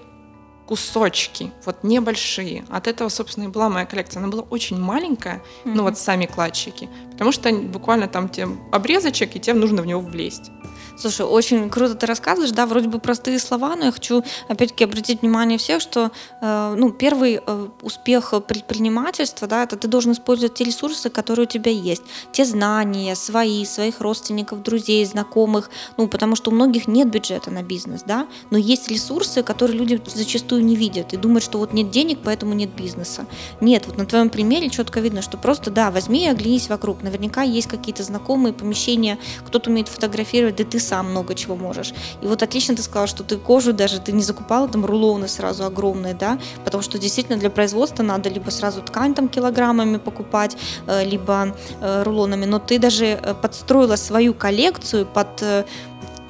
кусочки, 0.66 1.52
вот 1.66 1.84
небольшие. 1.84 2.64
От 2.70 2.86
этого, 2.86 3.08
собственно, 3.08 3.44
и 3.44 3.48
была 3.48 3.68
моя 3.68 3.86
коллекция. 3.86 4.20
Она 4.20 4.30
была 4.30 4.42
очень 4.42 4.78
маленькая, 4.78 5.36
mm-hmm. 5.36 5.72
ну 5.74 5.82
вот 5.82 5.98
сами 5.98 6.26
кладчики, 6.26 6.88
потому 7.12 7.32
что 7.32 7.52
буквально 7.52 8.08
там 8.08 8.28
те 8.28 8.48
обрезочек, 8.72 9.36
и 9.36 9.40
тебе 9.40 9.54
нужно 9.54 9.82
в 9.82 9.86
него 9.86 10.00
влезть. 10.00 10.50
Слушай, 10.96 11.26
очень 11.26 11.70
круто 11.70 11.94
ты 11.94 12.06
рассказываешь, 12.06 12.52
да, 12.52 12.66
вроде 12.66 12.88
бы 12.88 13.00
простые 13.00 13.38
слова, 13.38 13.74
но 13.74 13.86
я 13.86 13.92
хочу 13.92 14.22
опять-таки 14.48 14.84
обратить 14.84 15.22
внимание 15.22 15.58
всех, 15.58 15.80
что 15.80 16.12
э, 16.40 16.74
ну, 16.78 16.92
первый 16.92 17.40
э, 17.44 17.68
успех 17.82 18.32
предпринимательства, 18.46 19.48
да, 19.48 19.64
это 19.64 19.76
ты 19.76 19.88
должен 19.88 20.12
использовать 20.12 20.54
те 20.54 20.64
ресурсы, 20.64 21.10
которые 21.10 21.46
у 21.46 21.48
тебя 21.48 21.72
есть, 21.72 22.02
те 22.32 22.44
знания 22.44 23.16
свои, 23.16 23.64
своих 23.64 24.00
родственников, 24.00 24.62
друзей, 24.62 25.04
знакомых, 25.04 25.68
ну, 25.96 26.06
потому 26.06 26.36
что 26.36 26.50
у 26.50 26.54
многих 26.54 26.86
нет 26.86 27.10
бюджета 27.10 27.50
на 27.50 27.62
бизнес, 27.62 28.02
да, 28.06 28.28
но 28.50 28.58
есть 28.58 28.88
ресурсы, 28.88 29.42
которые 29.42 29.76
люди 29.76 30.00
зачастую 30.06 30.64
не 30.64 30.76
видят 30.76 31.12
и 31.12 31.16
думают, 31.16 31.42
что 31.42 31.58
вот 31.58 31.72
нет 31.72 31.90
денег, 31.90 32.20
поэтому 32.22 32.54
нет 32.54 32.70
бизнеса. 32.70 33.26
Нет, 33.60 33.86
вот 33.86 33.98
на 33.98 34.06
твоем 34.06 34.30
примере 34.30 34.70
четко 34.70 35.00
видно, 35.00 35.22
что 35.22 35.38
просто, 35.38 35.72
да, 35.72 35.90
возьми 35.90 36.26
и 36.26 36.28
оглянись 36.28 36.68
вокруг, 36.68 37.02
наверняка 37.02 37.42
есть 37.42 37.66
какие-то 37.66 38.04
знакомые 38.04 38.52
помещения, 38.52 39.18
кто-то 39.44 39.70
умеет 39.70 39.88
фотографировать, 39.88 40.56
да 40.56 40.64
ты 40.64 40.78
сам 40.84 41.10
много 41.10 41.34
чего 41.34 41.56
можешь. 41.56 41.94
И 42.22 42.26
вот 42.26 42.42
отлично 42.42 42.76
ты 42.76 42.82
сказала, 42.82 43.06
что 43.06 43.24
ты 43.24 43.36
кожу 43.36 43.72
даже, 43.72 44.00
ты 44.00 44.12
не 44.12 44.22
закупала 44.22 44.68
там 44.68 44.84
рулоны 44.84 45.28
сразу 45.28 45.64
огромные, 45.64 46.14
да, 46.14 46.38
потому 46.64 46.82
что 46.82 46.98
действительно 46.98 47.38
для 47.38 47.50
производства 47.50 48.02
надо 48.02 48.28
либо 48.28 48.50
сразу 48.50 48.82
ткань 48.82 49.14
там 49.14 49.28
килограммами 49.28 49.98
покупать, 49.98 50.56
э, 50.86 51.04
либо 51.04 51.54
э, 51.80 52.02
рулонами, 52.02 52.44
но 52.44 52.58
ты 52.58 52.78
даже 52.78 53.06
э, 53.06 53.34
подстроила 53.34 53.96
свою 53.96 54.34
коллекцию 54.34 55.06
под 55.06 55.42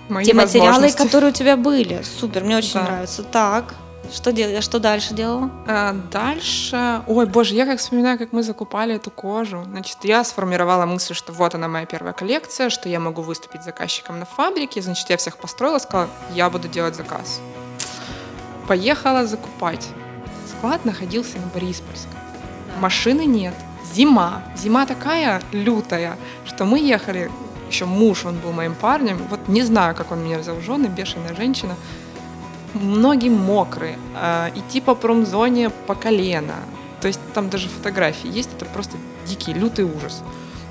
Мои 0.09 0.25
те 0.25 0.35
материалы, 0.35 0.91
которые 0.93 1.31
у 1.31 1.33
тебя 1.33 1.57
были. 1.57 2.03
Супер, 2.21 2.45
мне 2.45 2.57
очень 2.57 2.75
да. 2.75 2.83
нравится. 2.83 3.23
Так. 3.23 3.75
Что, 4.13 4.33
дел... 4.33 4.61
что 4.61 4.79
дальше 4.79 5.15
делала? 5.15 5.51
А, 5.67 5.93
дальше... 6.11 7.03
Ой, 7.07 7.27
боже, 7.27 7.55
я 7.55 7.67
как 7.67 7.79
вспоминаю, 7.79 8.19
как 8.19 8.33
мы 8.33 8.43
закупали 8.43 8.95
эту 8.95 9.11
кожу. 9.11 9.65
Значит, 9.65 9.99
я 10.03 10.23
сформировала 10.25 10.87
мысль, 10.87 11.15
что 11.15 11.33
вот 11.33 11.55
она 11.55 11.69
моя 11.69 11.87
первая 11.87 12.13
коллекция, 12.13 12.71
что 12.71 12.89
я 12.89 13.01
могу 13.01 13.23
выступить 13.23 13.65
заказчиком 13.65 14.19
на 14.19 14.25
фабрике. 14.25 14.83
Значит, 14.83 15.11
я 15.11 15.17
всех 15.17 15.39
построила, 15.39 15.79
сказала, 15.79 16.09
я 16.35 16.51
буду 16.51 16.69
делать 16.69 16.95
заказ. 16.95 17.41
Поехала 18.69 19.27
закупать. 19.27 19.89
Склад 20.49 20.85
находился 20.85 21.39
на 21.39 21.47
Бориспольском. 21.47 22.19
Машины 22.79 23.25
нет. 23.25 23.55
Зима. 23.95 24.43
Зима 24.57 24.87
такая 24.87 25.43
лютая, 25.53 26.17
что 26.45 26.65
мы 26.65 26.79
ехали 26.79 27.31
еще 27.69 27.85
муж, 27.85 28.25
он 28.25 28.39
был 28.39 28.53
моим 28.53 28.75
парнем. 28.75 29.19
Вот 29.29 29.49
не 29.49 29.63
знаю, 29.63 29.95
как 29.95 30.13
он 30.13 30.25
меня 30.25 30.39
взял 30.39 30.57
в 30.57 30.63
жены, 30.63 30.87
бешеная 30.87 31.35
женщина 31.35 31.77
многие 32.75 33.31
мокрые, 33.31 33.99
э, 34.17 34.51
идти 34.55 34.81
по 34.81 34.95
промзоне 34.95 35.71
по 35.71 35.95
колено. 35.95 36.57
То 37.01 37.09
есть 37.09 37.21
там 37.35 37.51
даже 37.51 37.69
фотографии 37.69 38.31
есть, 38.31 38.51
это 38.57 38.65
просто 38.65 38.97
дикий, 39.27 39.53
лютый 39.53 39.85
ужас. 39.85 40.23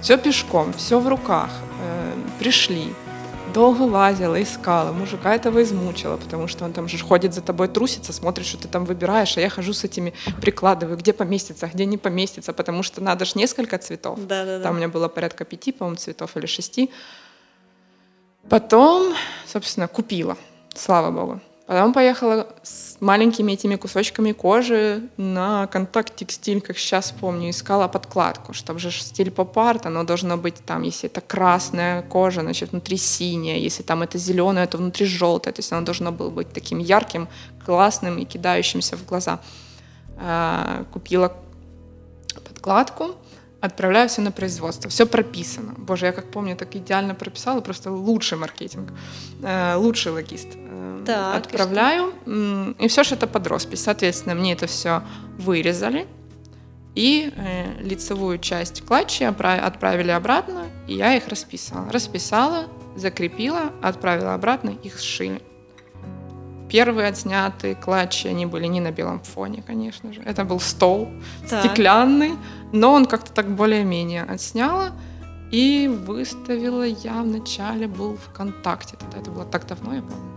Все 0.01 0.17
пешком, 0.17 0.73
все 0.73 0.99
в 0.99 1.07
руках. 1.07 1.49
Э, 1.81 2.13
пришли, 2.39 2.93
долго 3.53 3.83
лазила, 3.83 4.41
искала. 4.41 4.91
Мужика 4.91 5.33
этого 5.33 5.61
измучила, 5.63 6.17
потому 6.17 6.47
что 6.47 6.65
он 6.65 6.73
там 6.73 6.87
же 6.87 6.97
ходит 6.97 7.33
за 7.33 7.41
тобой, 7.41 7.67
трусится, 7.67 8.11
смотрит, 8.11 8.45
что 8.45 8.57
ты 8.57 8.67
там 8.67 8.85
выбираешь, 8.85 9.37
а 9.37 9.41
я 9.41 9.49
хожу 9.49 9.73
с 9.73 9.83
этими, 9.83 10.13
прикладываю, 10.41 10.97
где 10.97 11.13
поместится, 11.13 11.67
где 11.67 11.85
не 11.85 11.97
поместится, 11.97 12.53
потому 12.53 12.83
что 12.83 13.01
надо 13.01 13.25
же 13.25 13.33
несколько 13.35 13.77
цветов. 13.77 14.19
Да, 14.27 14.45
да, 14.45 14.57
да. 14.57 14.63
Там 14.63 14.75
у 14.75 14.77
меня 14.77 14.89
было 14.89 15.07
порядка 15.07 15.45
пяти, 15.45 15.71
по-моему, 15.71 15.97
цветов 15.97 16.35
или 16.35 16.47
шести. 16.47 16.89
Потом, 18.49 19.13
собственно, 19.45 19.87
купила, 19.87 20.35
слава 20.75 21.11
богу. 21.11 21.39
Потом 21.65 21.93
поехала 21.93 22.47
с 22.61 22.97
маленькими 22.99 23.53
этими 23.53 23.77
кусочками 23.77 24.33
кожи 24.33 25.01
на 25.15 25.67
контакт 25.67 26.13
текстиль, 26.13 26.59
как 26.59 26.77
сейчас 26.77 27.13
помню, 27.13 27.51
искала 27.51 27.87
подкладку, 27.87 28.51
чтобы 28.51 28.79
же 28.79 28.91
стиль 28.91 29.31
поп-арт, 29.31 29.85
оно 29.85 30.03
должно 30.03 30.35
быть 30.35 30.55
там, 30.65 30.81
если 30.81 31.09
это 31.09 31.21
красная 31.21 32.01
кожа, 32.01 32.41
значит, 32.41 32.71
внутри 32.71 32.97
синяя, 32.97 33.57
если 33.57 33.81
там 33.81 34.03
это 34.03 34.17
зеленое, 34.17 34.67
то 34.67 34.77
внутри 34.77 35.05
желтое, 35.05 35.53
то 35.53 35.59
есть 35.59 35.71
оно 35.71 35.85
должно 35.85 36.11
было 36.11 36.29
быть 36.29 36.51
таким 36.51 36.79
ярким, 36.79 37.29
классным 37.65 38.17
и 38.17 38.25
кидающимся 38.25 38.97
в 38.97 39.05
глаза. 39.05 39.39
А, 40.17 40.83
купила 40.91 41.33
подкладку, 42.43 43.15
отправляю 43.63 44.09
все 44.09 44.21
на 44.21 44.31
производство. 44.31 44.89
Все 44.89 45.05
прописано. 45.05 45.73
Боже, 45.77 46.07
я 46.07 46.11
как 46.11 46.31
помню, 46.31 46.55
так 46.55 46.75
идеально 46.75 47.15
прописала, 47.15 47.61
просто 47.61 47.91
лучший 47.91 48.37
маркетинг, 48.37 48.91
э, 49.41 49.75
лучший 49.75 50.11
логист. 50.11 50.47
Э, 50.55 51.03
так, 51.05 51.37
отправляю, 51.37 52.13
и, 52.25 52.75
и 52.85 52.87
все 52.89 53.03
же 53.03 53.15
это 53.15 53.25
под 53.25 53.47
роспись. 53.47 53.83
Соответственно, 53.83 54.35
мне 54.35 54.51
это 54.51 54.67
все 54.67 55.01
вырезали, 55.37 56.07
и 56.93 57.31
э, 57.33 57.81
лицевую 57.81 58.37
часть 58.37 58.85
клатчи 58.85 59.23
отправили 59.23 60.11
обратно, 60.11 60.65
и 60.87 60.95
я 60.95 61.15
их 61.15 61.29
расписала. 61.29 61.89
Расписала, 61.89 62.65
закрепила, 62.97 63.71
отправила 63.81 64.33
обратно, 64.33 64.71
их 64.83 64.99
сшили. 64.99 65.41
Первые 66.73 67.07
отснятые 67.07 67.75
клатчи, 67.75 68.25
они 68.25 68.47
были 68.47 68.65
не 68.65 68.79
на 68.79 68.91
белом 68.91 69.19
фоне, 69.19 69.61
конечно 69.61 70.11
же. 70.11 70.21
Это 70.25 70.43
был 70.43 70.59
стол 70.59 71.07
так. 71.47 71.63
стеклянный, 71.63 72.31
но 72.71 72.93
он 72.93 73.05
как-то 73.05 73.31
так 73.31 73.55
более-менее 73.55 74.23
отсняла. 74.23 74.89
И 75.51 75.87
выставила 75.87 76.81
я 76.81 77.21
вначале 77.21 77.87
был 77.87 78.17
ВКонтакте. 78.17 78.95
Тогда 78.97 79.19
это 79.19 79.29
было 79.29 79.45
так 79.45 79.67
давно, 79.67 79.93
я 79.93 80.01
помню. 80.01 80.31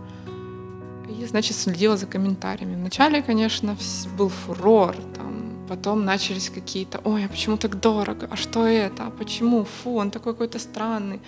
И, 1.09 1.25
значит, 1.25 1.57
следила 1.57 1.97
за 1.97 2.05
комментариями. 2.05 2.75
Вначале, 2.75 3.23
конечно, 3.23 3.75
был 4.15 4.29
фурор. 4.29 4.95
Там 5.15 5.46
Потом 5.67 6.05
начались 6.05 6.49
какие-то, 6.49 7.01
ой, 7.03 7.25
а 7.25 7.27
почему 7.27 7.57
так 7.57 7.79
дорого? 7.79 8.29
А 8.31 8.37
что 8.37 8.65
это? 8.65 9.07
А 9.07 9.09
почему? 9.09 9.65
Фу, 9.65 9.97
он 9.97 10.11
такой 10.11 10.33
какой-то 10.33 10.59
странный. 10.59 11.19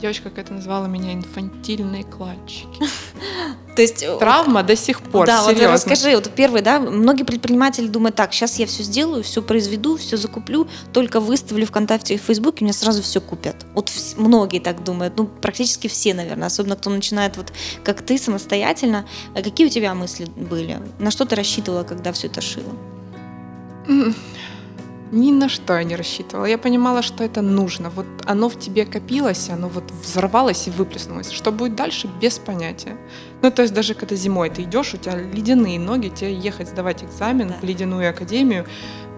Девочка 0.00 0.28
какая-то 0.28 0.52
назвала 0.52 0.86
меня 0.86 1.14
инфантильные 1.14 2.04
кладчики. 2.04 2.84
То 3.76 3.82
есть 3.82 4.02
э, 4.02 4.18
травма 4.18 4.62
до 4.62 4.76
сих 4.76 5.00
пор. 5.00 5.26
Да, 5.26 5.42
серьезно. 5.44 5.68
вот 5.68 5.74
расскажи, 5.74 6.14
вот 6.14 6.30
первый, 6.34 6.60
да, 6.60 6.78
многие 6.78 7.22
предприниматели 7.22 7.86
думают, 7.86 8.16
так, 8.16 8.34
сейчас 8.34 8.58
я 8.58 8.66
все 8.66 8.82
сделаю, 8.82 9.22
все 9.22 9.40
произведу, 9.40 9.96
все 9.96 10.18
закуплю, 10.18 10.68
только 10.92 11.20
выставлю 11.20 11.66
ВКонтакте 11.66 12.14
и 12.14 12.18
в 12.18 12.22
Фейсбуке, 12.22 12.64
мне 12.64 12.74
сразу 12.74 13.02
все 13.02 13.20
купят. 13.22 13.64
Вот 13.74 13.90
многие 14.16 14.60
так 14.60 14.84
думают, 14.84 15.16
ну 15.16 15.26
практически 15.26 15.88
все, 15.88 16.12
наверное, 16.12 16.48
особенно 16.48 16.76
кто 16.76 16.90
начинает 16.90 17.38
вот 17.38 17.52
как 17.82 18.02
ты 18.02 18.18
самостоятельно. 18.18 19.06
А 19.34 19.42
какие 19.42 19.66
у 19.66 19.70
тебя 19.70 19.94
мысли 19.94 20.26
были? 20.26 20.80
На 20.98 21.10
что 21.10 21.24
ты 21.24 21.34
рассчитывала, 21.36 21.84
когда 21.84 22.12
все 22.12 22.26
это 22.26 22.42
шила? 22.42 22.72
Ни 25.12 25.30
на 25.30 25.48
что 25.48 25.74
я 25.74 25.84
не 25.84 25.94
рассчитывала. 25.94 26.46
Я 26.46 26.58
понимала, 26.58 27.00
что 27.02 27.22
это 27.22 27.40
нужно. 27.40 27.90
Вот 27.90 28.06
оно 28.24 28.48
в 28.48 28.58
тебе 28.58 28.84
копилось, 28.84 29.48
оно 29.50 29.68
вот 29.68 29.84
взорвалось 30.02 30.66
и 30.66 30.70
выплеснулось. 30.70 31.30
Что 31.30 31.52
будет 31.52 31.76
дальше, 31.76 32.10
без 32.20 32.38
понятия. 32.38 32.96
Ну, 33.40 33.50
то 33.52 33.62
есть 33.62 33.72
даже 33.72 33.94
когда 33.94 34.16
зимой 34.16 34.50
ты 34.50 34.62
идешь, 34.62 34.94
у 34.94 34.96
тебя 34.96 35.14
ледяные 35.16 35.78
ноги, 35.78 36.08
тебе 36.08 36.34
ехать 36.34 36.68
сдавать 36.68 37.04
экзамен 37.04 37.48
да. 37.48 37.54
в 37.60 37.64
ледяную 37.64 38.10
академию, 38.10 38.66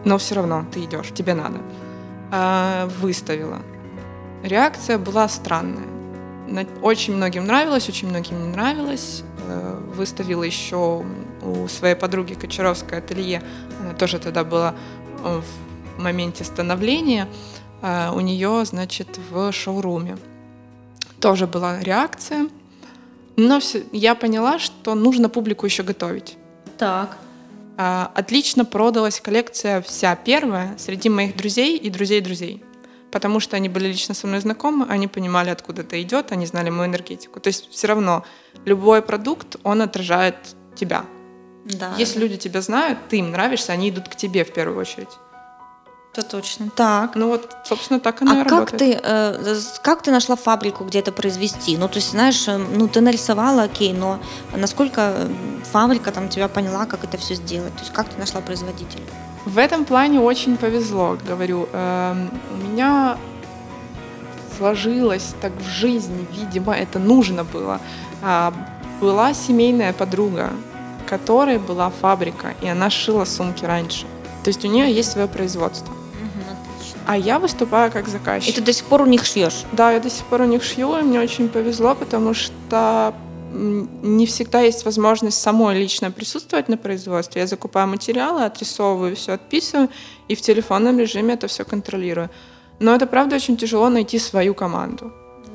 но 0.04 0.18
все 0.18 0.34
равно 0.34 0.66
ты 0.70 0.84
идешь, 0.84 1.08
тебе 1.14 1.32
надо. 1.34 1.60
А, 2.30 2.86
выставила. 3.00 3.62
Реакция 4.42 4.98
была 4.98 5.26
странная. 5.28 5.86
Очень 6.82 7.16
многим 7.16 7.46
нравилось, 7.46 7.88
очень 7.88 8.08
многим 8.08 8.42
не 8.42 8.48
нравилось. 8.48 9.22
Э, 9.46 9.80
выставила 9.94 10.42
еще 10.42 11.02
у 11.48 11.68
своей 11.68 11.94
подруги 11.94 12.34
Кочаровской 12.34 12.98
ателье. 12.98 13.42
Она 13.80 13.94
тоже 13.94 14.18
тогда 14.18 14.44
была 14.44 14.74
э, 15.24 15.40
в 15.40 16.02
моменте 16.02 16.44
становления. 16.44 17.28
Э, 17.82 18.10
у 18.12 18.20
нее, 18.20 18.64
значит, 18.64 19.18
в 19.30 19.52
шоуруме. 19.52 20.16
Тоже 21.20 21.46
была 21.46 21.80
реакция. 21.80 22.48
Но 23.36 23.60
все, 23.60 23.84
я 23.92 24.14
поняла, 24.14 24.58
что 24.58 24.94
нужно 24.94 25.28
публику 25.28 25.66
еще 25.66 25.82
готовить. 25.82 26.36
Так. 26.76 27.16
Отлично 27.76 28.64
продалась 28.64 29.20
коллекция 29.20 29.80
вся 29.82 30.16
первая 30.16 30.74
среди 30.78 31.08
моих 31.08 31.36
друзей 31.36 31.76
и 31.76 31.90
друзей 31.90 32.20
друзей 32.20 32.64
потому 33.10 33.40
что 33.40 33.56
они 33.56 33.68
были 33.68 33.88
лично 33.88 34.14
со 34.14 34.26
мной 34.26 34.40
знакомы, 34.40 34.86
они 34.88 35.08
понимали, 35.08 35.50
откуда 35.50 35.82
это 35.82 36.00
идет, 36.02 36.32
они 36.32 36.46
знали 36.46 36.70
мою 36.70 36.90
энергетику. 36.90 37.40
То 37.40 37.48
есть 37.48 37.70
все 37.70 37.86
равно 37.86 38.24
любой 38.64 39.02
продукт, 39.02 39.56
он 39.62 39.82
отражает 39.82 40.36
тебя. 40.74 41.04
Да. 41.68 41.92
Если 41.98 42.18
люди 42.18 42.36
тебя 42.36 42.60
знают, 42.62 42.98
ты 43.08 43.18
им 43.18 43.30
нравишься, 43.30 43.72
они 43.72 43.90
идут 43.90 44.08
к 44.08 44.16
тебе 44.16 44.44
в 44.44 44.52
первую 44.52 44.80
очередь. 44.80 45.08
Это 46.14 46.26
точно. 46.26 46.70
Так. 46.74 47.14
Ну 47.14 47.28
вот, 47.28 47.56
собственно, 47.64 48.00
так 48.00 48.22
оно 48.22 48.32
а 48.32 48.34
и 48.34 48.42
как 48.42 48.52
работает. 48.52 48.78
Ты, 48.78 49.00
э, 49.02 49.60
как 49.82 50.02
ты 50.02 50.10
нашла 50.10 50.36
фабрику, 50.36 50.84
где 50.84 51.00
это 51.00 51.12
произвести? 51.12 51.76
Ну, 51.76 51.88
то 51.88 51.96
есть, 51.96 52.10
знаешь, 52.10 52.48
э, 52.48 52.56
ну, 52.56 52.88
ты 52.88 53.00
нарисовала, 53.00 53.64
окей, 53.64 53.92
но 53.92 54.18
насколько 54.56 55.00
э, 55.00 55.28
фабрика 55.70 56.10
там 56.10 56.28
тебя 56.28 56.48
поняла, 56.48 56.86
как 56.86 57.04
это 57.04 57.18
все 57.18 57.34
сделать? 57.34 57.74
То 57.74 57.80
есть, 57.80 57.92
как 57.92 58.08
ты 58.08 58.18
нашла 58.18 58.40
производителя? 58.40 59.04
В 59.44 59.58
этом 59.58 59.84
плане 59.84 60.20
очень 60.20 60.56
повезло, 60.56 61.18
говорю. 61.28 61.68
Эм, 61.72 62.30
у 62.52 62.56
меня 62.56 63.16
сложилось 64.56 65.34
так 65.40 65.52
в 65.52 65.68
жизни, 65.68 66.26
видимо, 66.32 66.74
это 66.74 66.98
нужно 66.98 67.44
было. 67.44 67.80
А, 68.22 68.52
была 69.00 69.34
семейная 69.34 69.92
подруга, 69.92 70.50
которой 71.08 71.58
была 71.58 71.90
фабрика, 71.90 72.54
и 72.62 72.68
она 72.68 72.90
шила 72.90 73.24
сумки 73.24 73.64
раньше. 73.64 74.06
То 74.44 74.48
есть 74.48 74.64
у 74.64 74.68
нее 74.68 74.92
есть 74.92 75.12
свое 75.12 75.26
производство. 75.26 75.94
А 77.06 77.16
я 77.16 77.38
выступаю 77.38 77.90
как 77.90 78.06
заказчик. 78.08 78.50
И 78.50 78.52
ты 78.52 78.60
до 78.60 78.72
сих 78.72 78.84
пор 78.84 79.00
у 79.00 79.06
них 79.06 79.24
шьешь? 79.24 79.64
Да, 79.72 79.92
я 79.92 80.00
до 80.00 80.10
сих 80.10 80.26
пор 80.26 80.42
у 80.42 80.44
них 80.44 80.62
шью, 80.62 80.98
и 80.98 81.02
мне 81.02 81.20
очень 81.20 81.48
повезло, 81.48 81.94
потому 81.94 82.34
что 82.34 83.14
не 83.52 84.26
всегда 84.26 84.60
есть 84.60 84.84
возможность 84.84 85.40
самой 85.40 85.78
лично 85.78 86.10
присутствовать 86.10 86.68
на 86.68 86.76
производстве. 86.76 87.40
Я 87.40 87.46
закупаю 87.46 87.88
материалы, 87.88 88.44
отрисовываю, 88.44 89.16
все 89.16 89.32
отписываю, 89.32 89.88
и 90.28 90.34
в 90.34 90.42
телефонном 90.42 90.98
режиме 90.98 91.34
это 91.34 91.46
все 91.46 91.64
контролирую. 91.64 92.28
Но 92.78 92.94
это 92.94 93.06
правда 93.06 93.36
очень 93.36 93.56
тяжело 93.56 93.88
найти 93.88 94.18
свою 94.18 94.54
команду. 94.54 95.10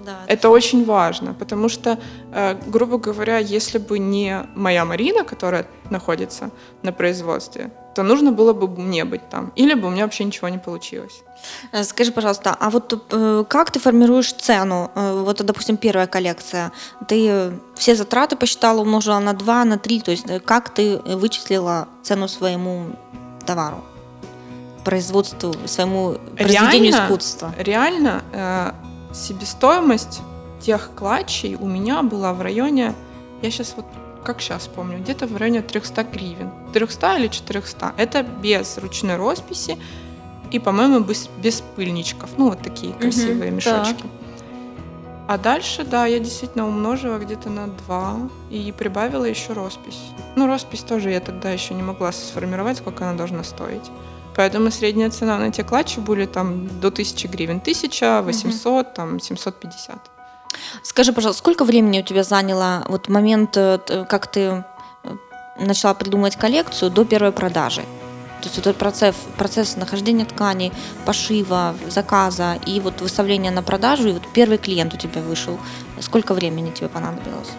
Да, 0.06 0.18
это, 0.28 0.50
очень 0.50 0.86
важно, 0.86 1.34
потому 1.34 1.70
что, 1.70 1.98
э, 2.32 2.56
грубо 2.68 2.98
говоря, 2.98 3.38
если 3.38 3.78
бы 3.78 4.00
не 4.00 4.44
моя 4.56 4.86
Марина, 4.86 5.24
которая 5.24 5.66
находится 5.90 6.50
на 6.84 6.92
производстве, 6.92 7.72
то 7.96 8.04
нужно 8.04 8.32
было 8.32 8.54
бы 8.54 8.68
мне 8.68 9.06
быть 9.06 9.30
там, 9.30 9.52
или 9.56 9.76
бы 9.76 9.88
у 9.88 9.92
меня 9.92 10.04
вообще 10.04 10.26
ничего 10.26 10.50
не 10.50 10.58
получилось. 10.58 11.24
Э, 11.72 11.84
скажи, 11.84 12.12
пожалуйста, 12.12 12.58
а 12.60 12.70
вот 12.70 13.04
э, 13.12 13.44
как 13.48 13.72
ты 13.72 13.80
формируешь 13.80 14.34
цену? 14.34 14.92
Э, 14.96 15.24
вот, 15.24 15.46
допустим, 15.46 15.78
первая 15.78 16.08
коллекция. 16.08 16.72
Ты 17.08 17.52
все 17.76 17.96
затраты 17.96 18.36
посчитала, 18.36 18.82
умножила 18.82 19.20
на 19.20 19.34
2, 19.34 19.66
на 19.66 19.78
3, 19.78 20.02
то 20.02 20.12
есть 20.12 20.26
как 20.46 20.70
ты 20.70 20.98
вычислила 21.06 21.88
цену 22.04 22.28
своему 22.28 22.86
товару? 23.46 23.84
производству, 24.84 25.54
своему 25.66 26.18
произведению 26.38 26.92
реально, 26.92 27.06
искусства? 27.06 27.54
Реально, 27.58 28.24
э, 28.34 28.72
себестоимость 29.14 30.22
тех 30.60 30.92
клатчей 30.96 31.56
у 31.56 31.68
меня 31.68 32.02
была 32.04 32.34
в 32.34 32.42
районе, 32.42 32.94
я 33.42 33.52
сейчас 33.52 33.74
вот 33.76 33.86
как 34.24 34.42
сейчас 34.42 34.68
помню, 34.68 35.00
где-то 35.00 35.28
в 35.28 35.36
районе 35.36 35.62
300 35.62 36.04
гривен. 36.06 36.52
300 36.74 37.18
или 37.18 37.28
400. 37.28 37.94
Это 37.98 38.24
без 38.24 38.78
ручной 38.78 39.18
росписи 39.18 39.78
и, 40.52 40.60
по-моему, 40.60 41.02
без, 41.02 41.30
без 41.42 41.62
пыльничков. 41.76 42.30
Ну, 42.38 42.50
вот 42.50 42.62
такие 42.62 42.94
красивые 42.94 43.50
угу, 43.50 43.58
мешочки. 43.58 44.02
Так. 44.02 44.12
А 45.28 45.38
дальше, 45.38 45.84
да, 45.84 46.06
я 46.06 46.20
действительно 46.20 46.68
умножила 46.68 47.18
где-то 47.18 47.50
на 47.50 47.68
2 47.68 48.30
и 48.50 48.74
прибавила 48.78 49.26
еще 49.26 49.54
роспись. 49.54 50.00
Ну, 50.36 50.48
роспись 50.48 50.82
тоже 50.82 51.12
я 51.12 51.20
тогда 51.20 51.52
еще 51.52 51.74
не 51.74 51.84
могла 51.84 52.12
сформировать, 52.12 52.78
сколько 52.78 53.08
она 53.08 53.18
должна 53.18 53.44
стоить. 53.44 53.90
Поэтому 54.36 54.72
средняя 54.72 55.10
цена 55.10 55.38
на 55.38 55.52
те 55.52 55.64
клатчи 55.64 56.00
были 56.00 56.26
там 56.26 56.68
до 56.80 56.88
1000 56.88 57.28
гривен. 57.28 57.58
1800, 57.58 58.86
угу. 58.88 58.94
там 58.96 59.20
750. 59.20 59.98
Скажи, 60.84 61.14
пожалуйста, 61.14 61.40
сколько 61.40 61.66
времени 61.66 62.00
у 62.00 62.04
тебя 62.04 62.24
заняло 62.24 62.86
вот 62.90 63.10
момент, 63.10 63.58
э, 63.58 63.80
как 64.10 64.28
ты 64.28 64.40
э, 64.40 64.64
начала 65.60 65.94
придумывать 65.94 66.36
коллекцию 66.36 66.92
до 66.92 67.06
первой 67.06 67.32
продажи? 67.32 67.82
То 68.42 68.50
есть 68.50 68.58
этот 68.58 68.76
процесс, 68.76 69.16
процесс 69.38 69.78
нахождения 69.78 70.26
тканей, 70.26 70.74
пошива, 71.06 71.76
заказа 71.88 72.58
и 72.66 72.82
вот 72.82 73.02
выставления 73.02 73.52
на 73.52 73.64
продажу, 73.64 74.10
и 74.10 74.12
вот 74.12 74.24
первый 74.34 74.58
клиент 74.58 74.94
у 74.94 74.98
тебя 74.98 75.22
вышел. 75.22 75.58
Сколько 76.02 76.34
времени 76.34 76.72
тебе 76.72 76.90
понадобилось? 76.90 77.52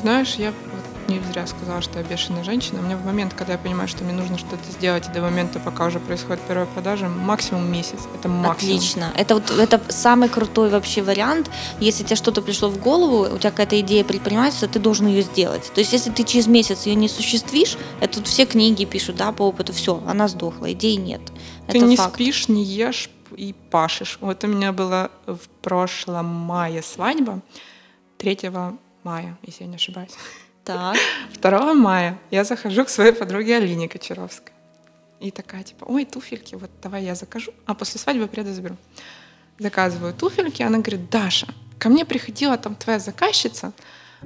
Знаешь, 0.00 0.34
я 0.34 0.52
не 1.08 1.20
зря 1.20 1.46
сказала, 1.46 1.80
что 1.82 1.98
я 1.98 2.04
бешеная 2.04 2.44
женщина. 2.44 2.80
У 2.80 2.82
меня 2.82 2.96
в 2.96 3.04
момент, 3.04 3.34
когда 3.34 3.54
я 3.54 3.58
понимаю, 3.58 3.88
что 3.88 4.04
мне 4.04 4.12
нужно 4.12 4.38
что-то 4.38 4.70
сделать, 4.70 5.08
и 5.08 5.12
до 5.12 5.20
момента, 5.20 5.60
пока 5.60 5.86
уже 5.86 6.00
происходит 6.00 6.42
первая 6.46 6.66
продажа, 6.66 7.08
максимум 7.08 7.70
месяц. 7.70 8.00
Это 8.14 8.28
максимум. 8.28 8.76
Отлично. 8.76 9.12
Это 9.16 9.34
вот 9.34 9.50
это 9.50 9.80
самый 9.88 10.28
крутой 10.28 10.70
вообще 10.70 11.02
вариант. 11.02 11.50
Если 11.80 12.04
тебе 12.04 12.16
что-то 12.16 12.42
пришло 12.42 12.68
в 12.68 12.78
голову, 12.78 13.34
у 13.34 13.38
тебя 13.38 13.50
какая-то 13.50 13.80
идея 13.80 14.04
предпринимательства, 14.04 14.68
ты 14.68 14.78
должен 14.78 15.06
ее 15.06 15.22
сделать. 15.22 15.70
То 15.74 15.80
есть, 15.80 15.92
если 15.92 16.10
ты 16.10 16.24
через 16.24 16.46
месяц 16.46 16.86
ее 16.86 16.94
не 16.94 17.08
существишь, 17.08 17.76
это 18.00 18.18
тут 18.18 18.28
все 18.28 18.46
книги 18.46 18.84
пишут, 18.84 19.16
да, 19.16 19.32
по 19.32 19.42
опыту, 19.42 19.72
все, 19.72 20.02
она 20.06 20.28
сдохла, 20.28 20.72
идеи 20.72 20.94
нет. 20.94 21.20
Ты 21.68 21.78
это 21.78 21.86
не 21.86 21.96
факт. 21.96 22.14
спишь, 22.14 22.48
не 22.48 22.64
ешь 22.64 23.10
и 23.36 23.54
пашешь. 23.70 24.18
Вот 24.20 24.44
у 24.44 24.46
меня 24.46 24.72
была 24.72 25.10
в 25.26 25.48
прошлом 25.62 26.26
мае 26.26 26.82
свадьба, 26.82 27.40
3 28.18 28.50
мая, 29.04 29.38
если 29.42 29.64
я 29.64 29.70
не 29.70 29.76
ошибаюсь. 29.76 30.12
Так. 30.64 30.96
2 31.40 31.74
мая 31.74 32.18
я 32.30 32.44
захожу 32.44 32.84
к 32.84 32.88
своей 32.88 33.12
подруге 33.12 33.56
Алине 33.56 33.88
Кочаровской. 33.88 34.52
И 35.20 35.30
такая, 35.30 35.62
типа, 35.62 35.84
ой, 35.88 36.04
туфельки, 36.04 36.56
вот 36.56 36.70
давай 36.82 37.04
я 37.04 37.14
закажу, 37.14 37.52
а 37.66 37.74
после 37.74 38.00
свадьбы 38.00 38.26
приеду 38.26 38.52
заберу. 38.52 38.76
Заказываю 39.58 40.12
туфельки, 40.12 40.62
она 40.62 40.78
говорит, 40.78 41.10
Даша, 41.10 41.46
ко 41.78 41.88
мне 41.88 42.04
приходила 42.04 42.56
там 42.56 42.74
твоя 42.74 42.98
заказчица, 42.98 43.72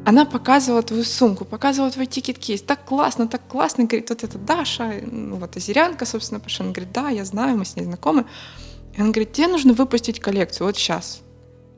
она 0.05 0.25
показывала 0.27 0.83
твою 0.83 1.05
сумку, 1.05 1.44
показывала 1.44 1.90
твой 1.90 2.07
ticket 2.07 2.37
case. 2.37 2.62
Так 2.62 2.85
классно, 2.85 3.29
так 3.29 3.46
классно. 3.49 3.85
Говорит, 3.85 4.11
вот 4.11 4.25
это 4.25 4.37
Даша, 4.37 5.01
ну, 5.03 5.37
вот 5.37 5.57
азерянка, 5.57 6.05
собственно. 6.05 6.40
Она 6.59 6.70
говорит, 6.70 6.92
да, 6.92 7.09
я 7.09 7.25
знаю, 7.25 7.57
мы 7.57 7.64
с 7.64 7.77
ней 7.77 7.85
знакомы. 7.85 8.27
И 8.94 9.01
она 9.01 9.11
говорит, 9.11 9.33
тебе 9.33 9.49
нужно 9.49 9.72
выпустить 9.72 10.20
коллекцию 10.20 10.66
вот 10.66 10.77
сейчас 10.77 11.22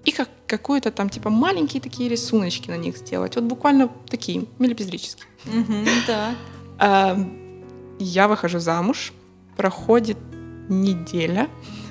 и 0.04 0.12
как, 0.12 0.28
какую-то 0.46 0.90
там, 0.90 1.08
типа, 1.08 1.30
маленькие 1.30 1.82
такие 1.82 2.08
рисуночки 2.08 2.70
на 2.70 2.76
них 2.76 2.96
сделать. 2.96 3.34
Вот 3.34 3.44
буквально 3.44 3.90
такие, 4.08 4.46
милипиздрические. 4.58 5.26
да. 6.06 7.18
Я 7.98 8.28
выхожу 8.28 8.61
замуж, 8.61 9.12
проходит 9.56 10.16
неделя, 10.68 11.48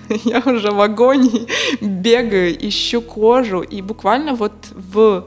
я 0.26 0.40
уже 0.40 0.72
в 0.72 0.80
агонии 0.82 1.48
бегаю, 1.82 2.56
ищу 2.68 3.02
кожу, 3.02 3.62
и 3.62 3.82
буквально 3.82 4.34
вот 4.36 4.54
в 4.72 5.26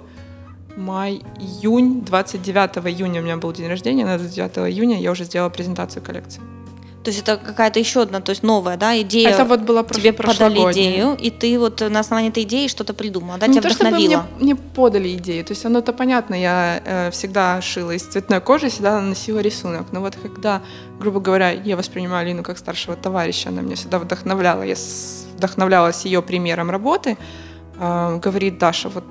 май, 0.77 1.23
июнь, 1.39 2.03
29 2.03 2.79
июня 2.87 3.21
у 3.21 3.25
меня 3.25 3.37
был 3.37 3.53
день 3.53 3.69
рождения, 3.69 4.07
на 4.07 4.17
29 4.19 4.73
июня 4.73 4.99
я 5.01 5.11
уже 5.11 5.25
сделала 5.25 5.51
презентацию 5.51 6.03
коллекции. 6.03 6.41
То 7.03 7.11
есть 7.11 7.23
это 7.23 7.39
какая-то 7.39 7.79
еще 7.79 8.03
одна, 8.03 8.21
то 8.21 8.31
есть 8.31 8.43
новая, 8.43 8.77
да, 8.77 9.01
идея. 9.01 9.31
Это 9.31 9.47
вот 9.47 9.61
была 9.61 9.83
тебе 9.85 10.13
подали 10.13 10.59
идею, 10.73 11.17
и 11.19 11.31
ты 11.31 11.59
вот 11.59 11.81
на 11.81 12.01
основании 12.01 12.31
этой 12.31 12.43
идеи 12.43 12.67
что-то 12.67 12.93
придумала, 12.93 13.39
да, 13.39 13.47
Не 13.47 13.55
тебя 13.55 13.63
то, 13.63 13.71
чтобы 13.71 13.89
вдохновила. 13.89 14.27
мне, 14.39 14.55
мне 14.55 14.57
подали 14.57 15.15
идею, 15.15 15.43
то 15.45 15.53
есть 15.53 15.65
оно-то 15.65 15.95
понятно, 15.95 16.35
я 16.35 16.83
э, 16.85 17.11
всегда 17.11 17.63
шила 17.63 17.93
из 17.93 18.03
цветной 18.03 18.41
кожи, 18.43 18.69
всегда 18.69 19.01
наносила 19.01 19.39
рисунок, 19.39 19.87
но 19.93 20.01
вот 20.01 20.15
когда, 20.23 20.61
грубо 20.99 21.21
говоря, 21.21 21.51
я 21.51 21.77
воспринимаю 21.79 22.27
Алину 22.27 22.43
как 22.43 22.59
старшего 22.59 22.97
товарища, 22.97 23.49
она 23.49 23.63
меня 23.63 23.77
всегда 23.77 23.99
вдохновляла, 23.99 24.63
я 24.63 24.75
вдохновлялась 25.37 26.05
ее 26.05 26.21
примером 26.21 26.71
работы, 26.71 27.17
э, 27.79 28.19
говорит 28.23 28.59
Даша, 28.59 28.91
вот 28.91 29.05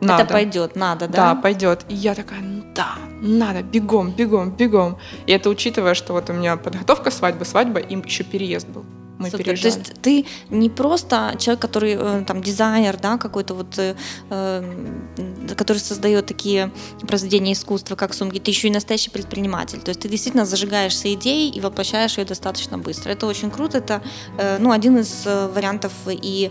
надо. 0.00 0.22
Это 0.22 0.32
пойдет, 0.32 0.76
надо, 0.76 1.06
Да, 1.06 1.34
да? 1.34 1.40
пойдет. 1.40 1.84
И 1.88 1.94
я 1.94 2.14
такая, 2.14 2.40
ну 2.40 2.62
да, 2.74 2.94
надо, 3.20 3.62
бегом, 3.62 4.10
бегом, 4.10 4.50
бегом. 4.50 4.98
И 5.26 5.32
это 5.32 5.50
учитывая, 5.50 5.94
что 5.94 6.12
вот 6.12 6.30
у 6.30 6.32
меня 6.32 6.56
подготовка 6.56 7.10
свадьбы, 7.10 7.44
свадьба, 7.44 7.80
им 7.80 8.02
еще 8.02 8.24
переезд 8.24 8.68
был. 8.68 8.84
Мы 9.18 9.30
Супер. 9.30 9.38
То 9.38 9.44
переезжали. 9.44 9.78
есть 9.78 10.02
ты 10.02 10.26
не 10.50 10.68
просто 10.68 11.34
человек, 11.38 11.62
который 11.62 11.96
э, 11.98 12.24
там 12.26 12.42
дизайнер, 12.42 12.98
да, 12.98 13.16
какой-то 13.16 13.54
вот, 13.54 13.78
э, 13.78 13.94
э, 14.28 15.54
который 15.56 15.78
создает 15.78 16.26
такие 16.26 16.70
произведения 17.08 17.52
искусства, 17.52 17.96
как 17.96 18.12
сумки, 18.12 18.38
ты 18.38 18.50
еще 18.50 18.68
и 18.68 18.70
настоящий 18.70 19.10
предприниматель. 19.10 19.80
То 19.80 19.88
есть 19.88 20.00
ты 20.00 20.08
действительно 20.08 20.44
зажигаешься 20.44 21.12
идеей 21.14 21.50
и 21.50 21.60
воплощаешь 21.60 22.18
ее 22.18 22.26
достаточно 22.26 22.76
быстро. 22.76 23.10
Это 23.10 23.26
очень 23.26 23.50
круто. 23.50 23.78
Это 23.78 24.02
э, 24.38 24.58
ну, 24.58 24.70
один 24.70 24.98
из 24.98 25.22
э, 25.24 25.48
вариантов 25.48 25.92
и 26.06 26.50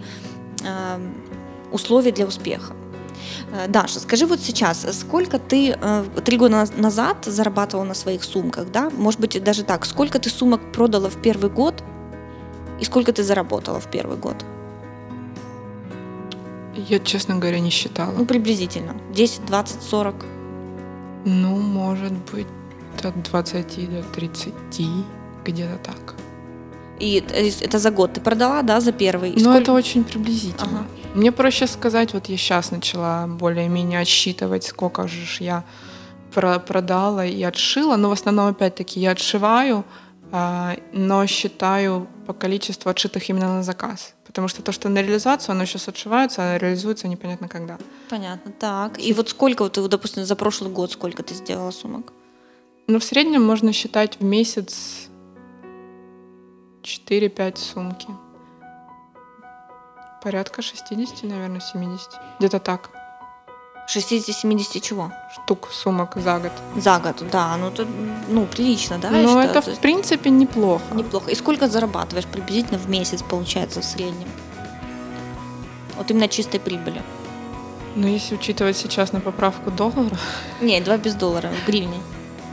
э, 0.63 0.99
условий 1.71 2.11
для 2.11 2.25
успеха. 2.25 2.73
Э, 3.51 3.67
Даша, 3.67 3.99
скажи 3.99 4.25
вот 4.25 4.39
сейчас, 4.39 4.85
сколько 4.99 5.39
ты 5.39 5.75
э, 5.79 6.03
три 6.23 6.37
года 6.37 6.55
наз- 6.55 6.79
назад 6.79 7.25
зарабатывала 7.25 7.85
на 7.85 7.93
своих 7.93 8.23
сумках, 8.23 8.71
да? 8.71 8.89
Может 8.89 9.19
быть, 9.19 9.41
даже 9.43 9.63
так, 9.63 9.85
сколько 9.85 10.19
ты 10.19 10.29
сумок 10.29 10.71
продала 10.71 11.09
в 11.09 11.21
первый 11.21 11.49
год 11.49 11.83
и 12.79 12.85
сколько 12.85 13.13
ты 13.13 13.23
заработала 13.23 13.79
в 13.79 13.89
первый 13.89 14.17
год? 14.17 14.43
Я, 16.75 16.99
честно 16.99 17.35
говоря, 17.35 17.59
не 17.59 17.69
считала. 17.69 18.11
Ну, 18.11 18.25
приблизительно. 18.25 18.95
10, 19.13 19.45
20, 19.45 19.81
40. 19.81 20.25
Ну, 21.25 21.57
может 21.57 22.11
быть, 22.33 22.47
от 23.01 23.23
20 23.23 23.89
до 23.89 24.03
30, 24.03 24.53
где-то 25.45 25.77
так. 25.83 26.14
И 26.99 27.23
это 27.61 27.79
за 27.79 27.91
год 27.91 28.13
ты 28.13 28.21
продала, 28.21 28.61
да, 28.61 28.79
за 28.79 28.91
первый? 28.91 29.31
И 29.31 29.33
Но 29.33 29.39
сколько- 29.51 29.57
это 29.61 29.73
очень 29.73 30.03
приблизительно. 30.03 30.79
Ага. 30.79 30.85
Мне 31.13 31.31
проще 31.31 31.67
сказать, 31.67 32.13
вот 32.13 32.27
я 32.29 32.37
сейчас 32.37 32.71
начала 32.71 33.27
более-менее 33.27 33.99
отсчитывать, 33.99 34.63
сколько 34.65 35.07
же 35.07 35.43
я 35.43 35.63
про- 36.33 36.59
продала 36.59 37.25
и 37.25 37.41
отшила. 37.43 37.95
Но 37.97 38.09
в 38.09 38.11
основном, 38.13 38.47
опять-таки, 38.47 38.99
я 38.99 39.11
отшиваю, 39.11 39.83
а, 40.31 40.75
но 40.93 41.25
считаю 41.27 42.07
по 42.27 42.33
количеству 42.33 42.89
отшитых 42.89 43.29
именно 43.29 43.55
на 43.55 43.63
заказ. 43.63 44.13
Потому 44.25 44.47
что 44.49 44.61
то, 44.61 44.71
что 44.71 44.89
на 44.89 45.01
реализацию, 45.01 45.53
оно 45.53 45.65
сейчас 45.65 45.87
отшивается, 45.87 46.41
а 46.41 46.57
реализуется 46.57 47.07
непонятно 47.07 47.47
когда. 47.47 47.77
Понятно, 48.09 48.51
так. 48.51 48.99
И 48.99 49.13
вот 49.13 49.29
сколько 49.29 49.63
вот 49.63 49.89
допустим, 49.89 50.25
за 50.25 50.35
прошлый 50.35 50.71
год 50.71 50.91
сколько 50.91 51.23
ты 51.23 51.33
сделала 51.35 51.71
сумок? 51.71 52.11
Но 52.87 52.99
в 52.99 53.03
среднем 53.03 53.43
можно 53.43 53.71
считать 53.71 54.17
в 54.19 54.23
месяц 54.23 55.07
4-5 56.85 57.57
сумки. 57.57 58.07
Порядка 60.23 60.61
60, 60.61 61.23
наверное, 61.23 61.59
70. 61.59 62.09
Где-то 62.39 62.59
так. 62.59 62.89
60-70 63.87 64.79
чего? 64.81 65.11
Штук 65.33 65.69
сумок 65.71 66.15
за 66.15 66.39
год. 66.39 66.51
За 66.75 66.99
год, 66.99 67.23
да. 67.31 67.57
Ну, 67.57 67.67
это, 67.67 67.85
ну 68.29 68.45
прилично, 68.45 68.97
да? 68.97 69.09
считаю? 69.09 69.39
это, 69.39 69.53
То 69.53 69.61
в 69.61 69.67
есть 69.67 69.81
принципе, 69.81 70.29
неплохо. 70.31 70.83
неплохо. 70.95 71.31
И 71.31 71.35
сколько 71.35 71.67
зарабатываешь 71.67 72.25
приблизительно 72.25 72.79
в 72.79 72.89
месяц, 72.89 73.21
получается, 73.21 73.81
в 73.81 73.85
среднем? 73.85 74.27
Вот 75.97 76.09
именно 76.11 76.27
чистой 76.27 76.59
прибыли. 76.59 77.01
Но 77.95 78.07
если 78.07 78.35
учитывать 78.35 78.75
сейчас 78.77 79.13
на 79.13 79.21
поправку 79.21 79.71
доллара, 79.71 80.17
Не, 80.61 80.81
два 80.81 80.97
без 80.97 81.13
доллара, 81.15 81.49
в 81.63 81.67
гривне. 81.67 81.99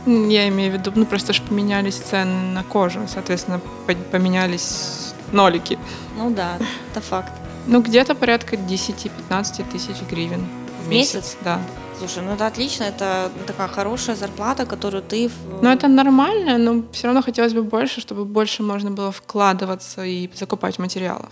Я 0.05 0.47
имею 0.49 0.71
в 0.71 0.73
виду, 0.75 0.91
ну 0.95 1.05
просто 1.05 1.33
ж 1.33 1.41
поменялись 1.41 1.95
цены 1.95 2.53
на 2.53 2.63
кожу, 2.63 2.99
соответственно, 3.07 3.59
по- 3.87 3.95
поменялись 4.11 5.13
нолики. 5.31 5.77
Ну 6.17 6.29
да, 6.29 6.57
это 6.91 7.01
факт. 7.01 7.31
Ну, 7.67 7.81
где-то 7.81 8.13
порядка 8.15 8.55
10-15 8.57 9.71
тысяч 9.71 9.95
гривен 10.11 10.45
в 10.85 10.89
месяц. 10.89 11.13
месяц? 11.15 11.37
Да. 11.43 11.59
Слушай, 11.99 12.23
ну 12.23 12.33
это 12.33 12.47
отлично, 12.47 12.83
это 12.83 13.31
такая 13.47 13.67
хорошая 13.67 14.15
зарплата, 14.17 14.65
которую 14.65 15.01
ты... 15.03 15.29
Но 15.61 15.71
это 15.71 15.87
нормально, 15.87 16.57
но 16.57 16.83
все 16.91 17.07
равно 17.07 17.21
хотелось 17.21 17.53
бы 17.53 17.63
больше, 17.63 18.01
чтобы 18.01 18.25
больше 18.25 18.63
можно 18.63 18.91
было 18.91 19.11
вкладываться 19.11 20.03
и 20.03 20.29
закупать 20.35 20.79
материалов. 20.79 21.31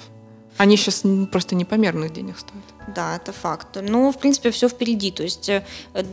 Они 0.61 0.77
сейчас 0.77 1.03
просто 1.31 1.55
непомерных 1.55 2.13
денег 2.13 2.37
стоят. 2.37 2.63
Да, 2.95 3.15
это 3.15 3.31
факт. 3.31 3.77
Ну, 3.81 4.11
в 4.11 4.17
принципе, 4.19 4.51
все 4.51 4.67
впереди. 4.69 5.09
То 5.11 5.23
есть 5.23 5.49
э, 5.49 5.63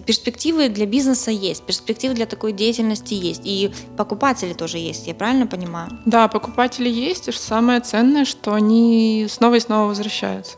перспективы 0.06 0.68
для 0.70 0.86
бизнеса 0.86 1.30
есть, 1.30 1.62
перспективы 1.64 2.14
для 2.14 2.24
такой 2.26 2.52
деятельности 2.52 3.12
есть. 3.14 3.42
И 3.44 3.70
покупатели 3.96 4.54
тоже 4.54 4.78
есть, 4.78 5.06
я 5.06 5.14
правильно 5.14 5.46
понимаю? 5.46 5.90
Да, 6.06 6.28
покупатели 6.28 6.88
есть, 6.88 7.28
и 7.28 7.32
самое 7.32 7.80
ценное, 7.80 8.24
что 8.24 8.54
они 8.54 9.26
снова 9.28 9.56
и 9.56 9.60
снова 9.60 9.88
возвращаются. 9.88 10.56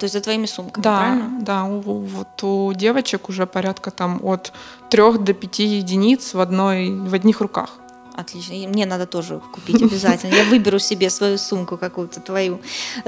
То 0.00 0.04
есть 0.04 0.14
за 0.14 0.20
твоими 0.20 0.46
сумками, 0.46 0.82
Да, 0.82 0.98
правильно? 0.98 1.38
да, 1.42 1.64
у, 1.64 1.78
у- 1.78 2.00
вот 2.00 2.42
у 2.42 2.72
девочек 2.72 3.28
уже 3.28 3.46
порядка 3.46 3.90
там 3.90 4.18
от 4.24 4.52
трех 4.90 5.22
до 5.22 5.32
пяти 5.34 5.64
единиц 5.64 6.34
в 6.34 6.40
одной, 6.40 6.90
в 6.90 7.14
одних 7.14 7.40
руках. 7.40 7.70
Отлично. 8.20 8.54
И 8.54 8.66
мне 8.66 8.86
надо 8.86 9.06
тоже 9.06 9.40
купить 9.52 9.82
обязательно. 9.82 10.34
Я 10.34 10.44
выберу 10.44 10.78
себе 10.78 11.10
свою 11.10 11.38
сумку 11.38 11.76
какую-то, 11.78 12.20
твою, 12.20 12.60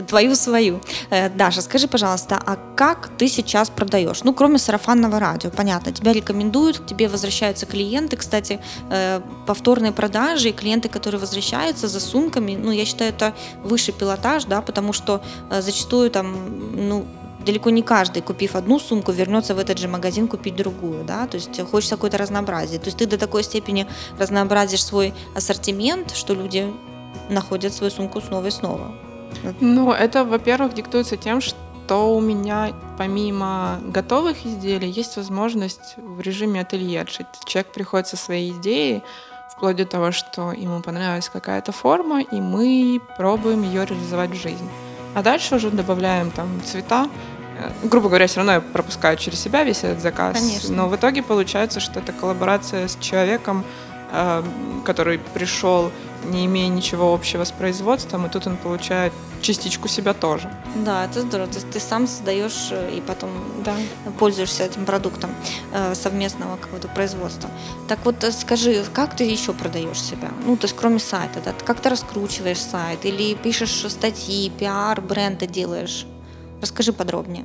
твою 0.09 0.35
свою. 0.35 0.81
Э, 1.11 1.29
Даша, 1.29 1.62
скажи, 1.62 1.87
пожалуйста, 1.87 2.42
а 2.46 2.57
как 2.77 3.11
ты 3.18 3.29
сейчас 3.29 3.68
продаешь? 3.70 4.25
Ну, 4.25 4.33
кроме 4.33 4.59
сарафанного 4.59 5.18
радио, 5.18 5.51
понятно, 5.51 5.92
тебя 5.92 6.12
рекомендуют, 6.12 6.79
к 6.79 6.87
тебе 6.87 7.09
возвращаются 7.09 7.66
клиенты. 7.66 8.16
Кстати, 8.16 8.59
э, 8.90 9.20
повторные 9.46 9.92
продажи 9.92 10.48
и 10.48 10.53
клиенты, 10.53 10.88
которые 10.88 11.20
возвращаются 11.20 11.88
за 11.88 12.01
сумками, 12.01 12.57
ну, 12.57 12.70
я 12.70 12.85
считаю, 12.85 13.12
это 13.12 13.35
высший 13.64 13.92
пилотаж, 13.92 14.44
да, 14.44 14.62
потому 14.62 14.92
что 14.92 15.22
э, 15.51 15.62
зачастую 15.62 16.11
там, 16.11 16.88
ну, 16.88 17.07
далеко 17.42 17.70
не 17.70 17.83
каждый, 17.83 18.22
купив 18.22 18.57
одну 18.57 18.78
сумку, 18.78 19.12
вернется 19.12 19.55
в 19.55 19.59
этот 19.59 19.78
же 19.78 19.88
магазин 19.88 20.28
купить 20.28 20.57
другую, 20.57 21.05
да, 21.05 21.26
то 21.26 21.37
есть 21.37 21.61
хочется 21.70 21.96
какое-то 21.96 22.18
разнообразие. 22.18 22.78
То 22.78 22.87
есть 22.87 22.98
ты 22.98 23.07
до 23.07 23.18
такой 23.18 23.42
степени 23.42 23.87
разнообразишь 24.18 24.85
свой 24.85 25.14
ассортимент, 25.35 26.14
что 26.14 26.35
люди 26.35 26.72
находят 27.28 27.72
свою 27.72 27.90
сумку 27.90 28.20
снова 28.20 28.46
и 28.46 28.50
снова. 28.50 28.92
Ну, 29.61 29.92
это, 29.92 30.24
во-первых, 30.24 30.74
диктуется 30.74 31.16
тем, 31.16 31.40
что 31.40 32.14
у 32.14 32.20
меня 32.20 32.72
помимо 32.98 33.81
готовых 33.85 34.46
изделий 34.46 34.90
есть 34.90 35.16
возможность 35.16 35.94
в 35.96 36.20
режиме 36.20 36.61
ателье 36.61 37.02
отшить. 37.02 37.26
Человек 37.46 37.72
приходит 37.72 38.07
со 38.09 38.16
своей 38.16 38.52
идеей, 38.52 39.02
вплоть 39.50 39.76
до 39.76 39.85
того, 39.85 40.12
что 40.12 40.52
ему 40.52 40.81
понравилась 40.81 41.28
какая-то 41.28 41.72
форма, 41.72 42.20
и 42.20 42.40
мы 42.40 43.00
пробуем 43.16 43.62
ее 43.62 43.85
реализовать 43.85 44.31
в 44.31 44.40
жизнь. 44.40 44.68
А 45.14 45.22
дальше 45.22 45.57
уже 45.57 45.70
добавляем 45.70 46.31
там 46.31 46.48
цвета. 46.64 47.09
Э, 47.62 47.70
Грубо 47.88 48.09
говоря, 48.09 48.27
все 48.27 48.38
равно 48.38 48.53
я 48.53 48.61
пропускаю 48.61 49.16
через 49.16 49.40
себя 49.40 49.64
весь 49.64 49.85
этот 49.85 50.01
заказ. 50.03 50.37
Конечно. 50.38 50.75
Но 50.75 50.88
в 50.88 50.96
итоге 50.96 51.22
получается, 51.22 51.81
что 51.81 52.01
это 52.01 52.12
коллаборация 52.12 52.88
с 52.88 52.96
человеком, 53.01 53.64
э, 54.12 54.42
который 54.85 55.18
пришел, 55.35 55.90
не 56.25 56.46
имея 56.46 56.68
ничего 56.68 57.12
общего 57.12 57.42
с 57.44 57.51
производством, 57.51 58.27
и 58.27 58.29
тут 58.29 58.46
он 58.46 58.57
получает 58.57 59.12
частичку 59.40 59.88
себя 59.88 60.14
тоже. 60.14 60.48
Да, 60.77 61.05
это 61.05 61.20
здорово. 61.22 61.48
То 61.48 61.55
есть 61.55 61.68
ты 61.72 61.81
сам 61.81 62.07
создаешь 62.07 62.68
э, 62.70 62.94
и 62.96 63.01
потом 63.01 63.31
Да. 63.64 63.75
пользуешься 64.20 64.62
этим 64.62 64.85
продуктом 64.85 65.31
э, 65.72 65.94
совместного 65.96 66.57
какого-то 66.59 66.87
производства. 66.88 67.51
Так 67.88 67.98
вот, 68.05 68.25
скажи, 68.38 68.85
как 68.94 69.16
ты 69.16 69.25
еще 69.25 69.53
продаешь 69.53 70.01
себя? 70.01 70.29
Ну, 70.46 70.57
то 70.57 70.66
есть 70.66 70.77
кроме 70.77 71.01
сайта, 71.01 71.40
да? 71.44 71.53
Как 71.64 71.81
ты 71.81 71.88
раскручиваешь 71.88 72.61
сайт 72.61 73.05
или 73.05 73.35
пишешь 73.35 73.85
статьи, 73.90 74.48
пиар, 74.51 75.01
бренда 75.01 75.46
делаешь? 75.48 76.07
Расскажи 76.62 76.92
подробнее. 76.92 77.44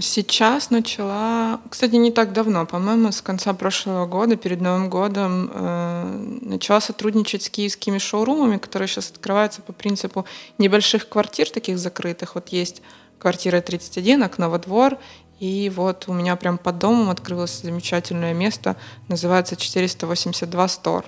Сейчас 0.00 0.70
начала, 0.70 1.60
кстати, 1.68 1.94
не 1.96 2.10
так 2.10 2.32
давно, 2.32 2.64
по-моему, 2.64 3.12
с 3.12 3.20
конца 3.20 3.52
прошлого 3.52 4.06
года, 4.06 4.36
перед 4.36 4.62
Новым 4.62 4.88
годом, 4.88 5.50
э, 5.52 6.38
начала 6.40 6.80
сотрудничать 6.80 7.42
с 7.42 7.50
киевскими 7.50 7.98
шоурумами, 7.98 8.56
которые 8.56 8.88
сейчас 8.88 9.10
открываются 9.10 9.60
по 9.60 9.74
принципу 9.74 10.24
небольших 10.56 11.06
квартир, 11.08 11.50
таких 11.50 11.78
закрытых. 11.78 12.34
Вот 12.34 12.48
есть 12.48 12.80
квартира 13.18 13.60
31, 13.60 14.22
окно 14.22 14.48
во 14.48 14.58
двор, 14.58 14.96
и 15.38 15.70
вот 15.76 16.04
у 16.08 16.14
меня 16.14 16.34
прям 16.36 16.56
под 16.56 16.78
домом 16.78 17.10
открылось 17.10 17.60
замечательное 17.60 18.32
место, 18.32 18.76
называется 19.08 19.54
482 19.54 20.64
Store. 20.64 21.04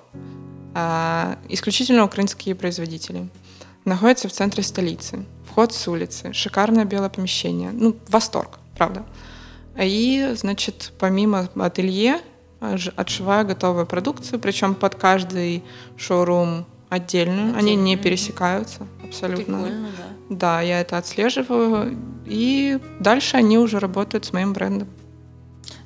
А, 0.75 1.39
исключительно 1.49 2.05
украинские 2.05 2.55
производители. 2.55 3.31
Находится 3.87 4.29
в 4.29 4.33
центре 4.33 4.65
столицы. 4.65 5.25
Вход 5.49 5.73
с 5.73 5.89
улицы. 5.89 6.33
Шикарное 6.33 6.85
белое 6.85 7.09
помещение. 7.09 7.71
Ну, 7.73 7.97
восторг, 8.09 8.59
правда. 8.77 9.05
И, 9.81 10.33
значит, 10.35 10.93
помимо 10.99 11.49
ателье, 11.57 12.21
отшиваю 12.61 13.47
готовую 13.47 13.87
продукцию, 13.87 14.41
причем 14.41 14.75
под 14.75 14.97
каждый 14.97 15.63
шоурум 15.97 16.67
отдельную. 16.89 17.51
Отдельно. 17.51 17.59
Они 17.59 17.77
не 17.77 17.97
пересекаются 17.97 18.89
абсолютно. 19.05 19.63
Прикольно, 19.63 19.89
да. 19.97 20.37
Да, 20.37 20.61
я 20.63 20.81
это 20.81 20.99
отслеживаю. 20.99 21.97
И 22.25 22.81
дальше 22.99 23.37
они 23.37 23.57
уже 23.57 23.79
работают 23.79 24.25
с 24.25 24.33
моим 24.33 24.53
брендом. 24.53 24.89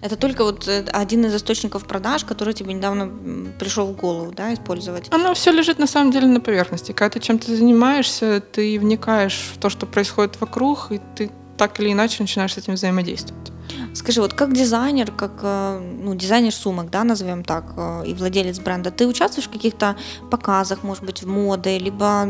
Это 0.01 0.17
только 0.17 0.45
вот 0.45 0.67
э, 0.67 0.85
один 0.93 1.27
из 1.27 1.35
источников 1.35 1.87
продаж, 1.87 2.25
который 2.25 2.55
тебе 2.55 2.73
недавно 2.73 3.11
пришел 3.59 3.87
в 3.87 3.97
голову, 3.97 4.33
да, 4.33 4.55
использовать? 4.55 5.09
Оно 5.13 5.35
все 5.35 5.53
лежит 5.53 5.79
на 5.79 5.87
самом 5.87 6.11
деле 6.11 6.27
на 6.27 6.41
поверхности. 6.41 6.93
Когда 6.93 7.11
ты 7.11 7.21
чем-то 7.21 7.55
занимаешься, 7.55 8.41
ты 8.41 8.79
вникаешь 8.79 9.51
в 9.55 9.59
то, 9.59 9.69
что 9.69 9.87
происходит 9.87 10.41
вокруг, 10.41 10.91
и 10.91 11.01
ты 11.15 11.31
так 11.59 11.79
или 11.81 11.93
иначе 11.93 12.23
начинаешь 12.23 12.55
с 12.55 12.59
этим 12.59 12.75
взаимодействовать. 12.75 13.53
Скажи, 13.93 14.21
вот 14.21 14.33
как 14.33 14.55
дизайнер, 14.55 15.11
как 15.11 15.33
э, 15.43 15.79
ну, 15.79 16.15
дизайнер 16.15 16.55
сумок, 16.55 16.91
да, 16.91 17.05
назовем 17.05 17.45
так, 17.45 17.73
э, 17.77 18.05
и 18.07 18.15
владелец 18.15 18.59
бренда, 18.59 18.91
ты 18.91 19.07
участвуешь 19.07 19.49
в 19.49 19.53
каких-то 19.53 19.97
показах, 20.31 20.83
может 20.83 21.05
быть, 21.05 21.23
в 21.23 21.29
моде, 21.29 21.79
либо, 21.79 22.27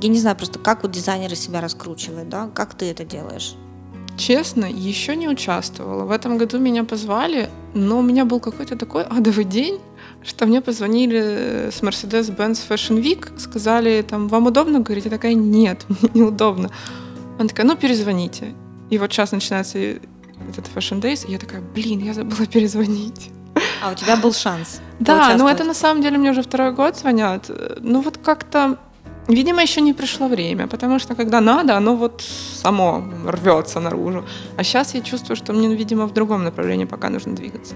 я 0.00 0.08
не 0.08 0.18
знаю, 0.18 0.36
просто 0.36 0.58
как 0.58 0.82
вот 0.82 0.92
дизайнеры 0.92 1.36
себя 1.36 1.60
раскручивают, 1.60 2.28
да, 2.28 2.48
как 2.54 2.74
ты 2.74 2.90
это 2.90 3.04
делаешь? 3.04 3.56
Честно, 4.16 4.64
еще 4.64 5.14
не 5.14 5.28
участвовала. 5.28 6.04
В 6.04 6.10
этом 6.10 6.38
году 6.38 6.58
меня 6.58 6.84
позвали, 6.84 7.50
но 7.74 7.98
у 7.98 8.02
меня 8.02 8.24
был 8.24 8.40
какой-то 8.40 8.76
такой 8.76 9.04
адовый 9.04 9.44
день, 9.44 9.78
что 10.22 10.46
мне 10.46 10.60
позвонили 10.60 11.68
с 11.70 11.82
Mercedes-Benz 11.82 12.66
Fashion 12.68 13.02
Week, 13.02 13.38
сказали, 13.38 14.02
там, 14.02 14.28
вам 14.28 14.46
удобно 14.46 14.80
говорить? 14.80 15.04
Я 15.04 15.10
такая, 15.10 15.34
нет, 15.34 15.84
мне 15.88 16.10
неудобно. 16.14 16.70
Она 17.38 17.48
такая, 17.48 17.66
ну, 17.66 17.76
перезвоните. 17.76 18.54
И 18.90 18.98
вот 18.98 19.12
сейчас 19.12 19.32
начинается 19.32 19.78
этот 19.78 20.70
Fashion 20.74 21.00
Days, 21.00 21.28
и 21.28 21.32
я 21.32 21.38
такая, 21.38 21.60
блин, 21.60 22.00
я 22.00 22.14
забыла 22.14 22.46
перезвонить. 22.46 23.30
А 23.82 23.92
у 23.92 23.94
тебя 23.94 24.16
был 24.16 24.32
шанс? 24.32 24.80
Да, 25.00 25.36
но 25.36 25.48
это 25.48 25.64
на 25.64 25.74
самом 25.74 26.02
деле 26.02 26.18
мне 26.18 26.30
уже 26.30 26.42
второй 26.42 26.72
год 26.72 26.96
звонят. 26.96 27.50
Ну 27.80 28.00
вот 28.00 28.18
как-то 28.18 28.78
Видимо, 29.28 29.62
еще 29.62 29.80
не 29.80 29.92
пришло 29.92 30.28
время, 30.28 30.66
потому 30.68 31.00
что 31.00 31.14
когда 31.16 31.40
надо, 31.40 31.76
оно 31.76 31.96
вот 31.96 32.22
само 32.62 33.04
рвется 33.26 33.80
наружу. 33.80 34.24
А 34.56 34.62
сейчас 34.62 34.94
я 34.94 35.00
чувствую, 35.00 35.36
что 35.36 35.52
мне, 35.52 35.74
видимо, 35.74 36.06
в 36.06 36.12
другом 36.12 36.44
направлении 36.44 36.86
пока 36.86 37.10
нужно 37.10 37.34
двигаться. 37.34 37.74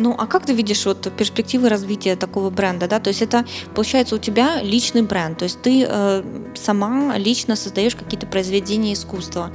Ну, 0.00 0.14
а 0.18 0.26
как 0.26 0.46
ты 0.46 0.54
видишь 0.54 0.86
вот 0.86 1.12
перспективы 1.16 1.68
развития 1.68 2.16
такого 2.16 2.50
бренда, 2.50 2.88
да? 2.88 2.98
То 3.00 3.08
есть 3.08 3.22
это, 3.22 3.44
получается, 3.74 4.14
у 4.14 4.18
тебя 4.18 4.62
личный 4.62 5.02
бренд, 5.02 5.38
то 5.38 5.44
есть 5.44 5.60
ты 5.62 5.86
э, 5.88 6.22
сама 6.54 7.18
лично 7.18 7.56
создаешь 7.56 7.96
какие-то 7.96 8.26
произведения 8.26 8.92
искусства. 8.92 9.50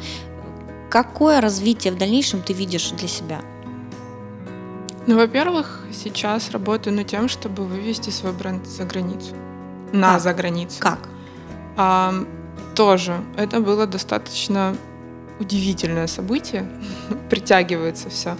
Какое 0.89 1.41
развитие 1.41 1.93
в 1.93 1.97
дальнейшем 1.97 2.41
ты 2.41 2.53
видишь 2.53 2.91
для 2.91 3.07
себя? 3.07 3.41
Ну, 5.07 5.15
во-первых, 5.15 5.85
сейчас 5.91 6.51
работаю 6.51 6.95
над 6.95 7.07
тем, 7.07 7.27
чтобы 7.27 7.63
вывести 7.63 8.09
свой 8.09 8.31
бренд 8.31 8.65
за 8.67 8.83
границу. 8.83 9.35
На 9.91 10.13
как? 10.13 10.21
за 10.21 10.33
границу. 10.33 10.75
Как? 10.79 10.99
А, 11.77 12.13
тоже 12.75 13.23
это 13.37 13.59
было 13.59 13.87
достаточно 13.87 14.75
удивительное 15.39 16.07
событие. 16.07 16.69
Притягивается 17.29 18.09
все. 18.09 18.37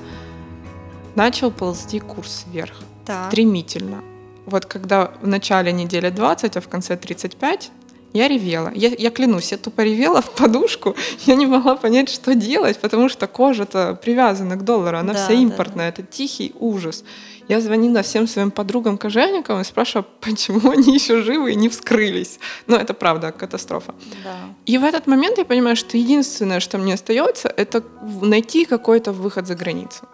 Начал 1.16 1.52
ползти 1.52 2.00
курс 2.00 2.46
вверх. 2.52 2.82
Так. 3.06 3.28
Стремительно. 3.28 4.04
Вот 4.46 4.66
когда 4.66 5.12
в 5.22 5.28
начале 5.28 5.72
недели 5.72 6.10
20, 6.10 6.58
а 6.58 6.62
в 6.62 6.68
конце 6.68 6.98
35, 6.98 7.72
я 8.14 8.28
ревела. 8.28 8.72
Я, 8.76 8.90
я 8.90 9.10
клянусь, 9.10 9.52
я 9.52 9.58
тупо 9.58 9.82
ревела 9.82 10.22
в 10.22 10.32
подушку. 10.32 10.96
Я 11.26 11.36
не 11.36 11.48
могла 11.48 11.76
понять, 11.76 12.10
что 12.10 12.36
делать, 12.36 12.80
потому 12.80 13.10
что 13.10 13.26
кожа-то 13.26 13.98
привязана 14.00 14.56
к 14.56 14.64
доллару, 14.64 14.98
она 15.00 15.14
да, 15.14 15.26
вся 15.26 15.34
импортная. 15.34 15.92
Да, 15.92 15.98
да. 15.98 16.04
Это 16.04 16.04
тихий 16.04 16.54
ужас. 16.60 17.04
Я 17.48 17.62
звонила 17.62 18.02
всем 18.02 18.28
своим 18.28 18.52
подругам 18.52 18.98
кожевникам 18.98 19.60
и 19.60 19.64
спрашивала, 19.64 20.06
почему 20.22 20.72
они 20.72 20.94
еще 20.94 21.22
живы 21.22 21.52
и 21.52 21.56
не 21.56 21.70
вскрылись. 21.70 22.40
Ну, 22.68 22.76
это 22.76 22.94
правда 22.94 23.32
катастрофа. 23.32 23.94
Да. 24.24 24.36
И 24.66 24.78
в 24.78 24.84
этот 24.84 25.08
момент 25.08 25.38
я 25.38 25.46
понимаю, 25.46 25.76
что 25.76 25.98
единственное, 25.98 26.60
что 26.60 26.78
мне 26.78 26.94
остается, 26.94 27.50
это 27.50 27.84
найти 28.22 28.66
какой-то 28.66 29.12
выход 29.12 29.48
за 29.48 29.56
границу. 29.56 30.08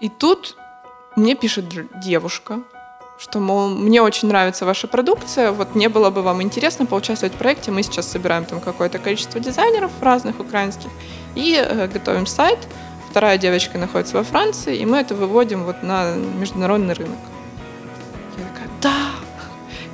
И 0.00 0.08
тут 0.08 0.56
мне 1.16 1.34
пишет 1.34 1.64
девушка, 2.04 2.60
что, 3.18 3.40
мол, 3.40 3.68
мне 3.68 4.02
очень 4.02 4.28
нравится 4.28 4.66
ваша 4.66 4.88
продукция, 4.88 5.52
вот 5.52 5.74
не 5.74 5.88
было 5.88 6.10
бы 6.10 6.22
вам 6.22 6.42
интересно 6.42 6.86
поучаствовать 6.86 7.34
в 7.34 7.38
проекте, 7.38 7.70
мы 7.70 7.82
сейчас 7.82 8.10
собираем 8.10 8.44
там 8.44 8.60
какое-то 8.60 8.98
количество 8.98 9.40
дизайнеров 9.40 9.90
разных 10.02 10.38
украинских 10.40 10.90
и 11.34 11.54
э, 11.56 11.88
готовим 11.88 12.26
сайт, 12.26 12.58
вторая 13.16 13.38
девочка 13.38 13.78
находится 13.78 14.14
во 14.18 14.24
Франции, 14.24 14.76
и 14.76 14.84
мы 14.84 14.98
это 14.98 15.14
выводим 15.14 15.64
вот 15.64 15.82
на 15.82 16.16
международный 16.16 16.92
рынок. 16.92 17.16
Я 18.36 18.44
такая, 18.44 18.68
да, 18.82 18.92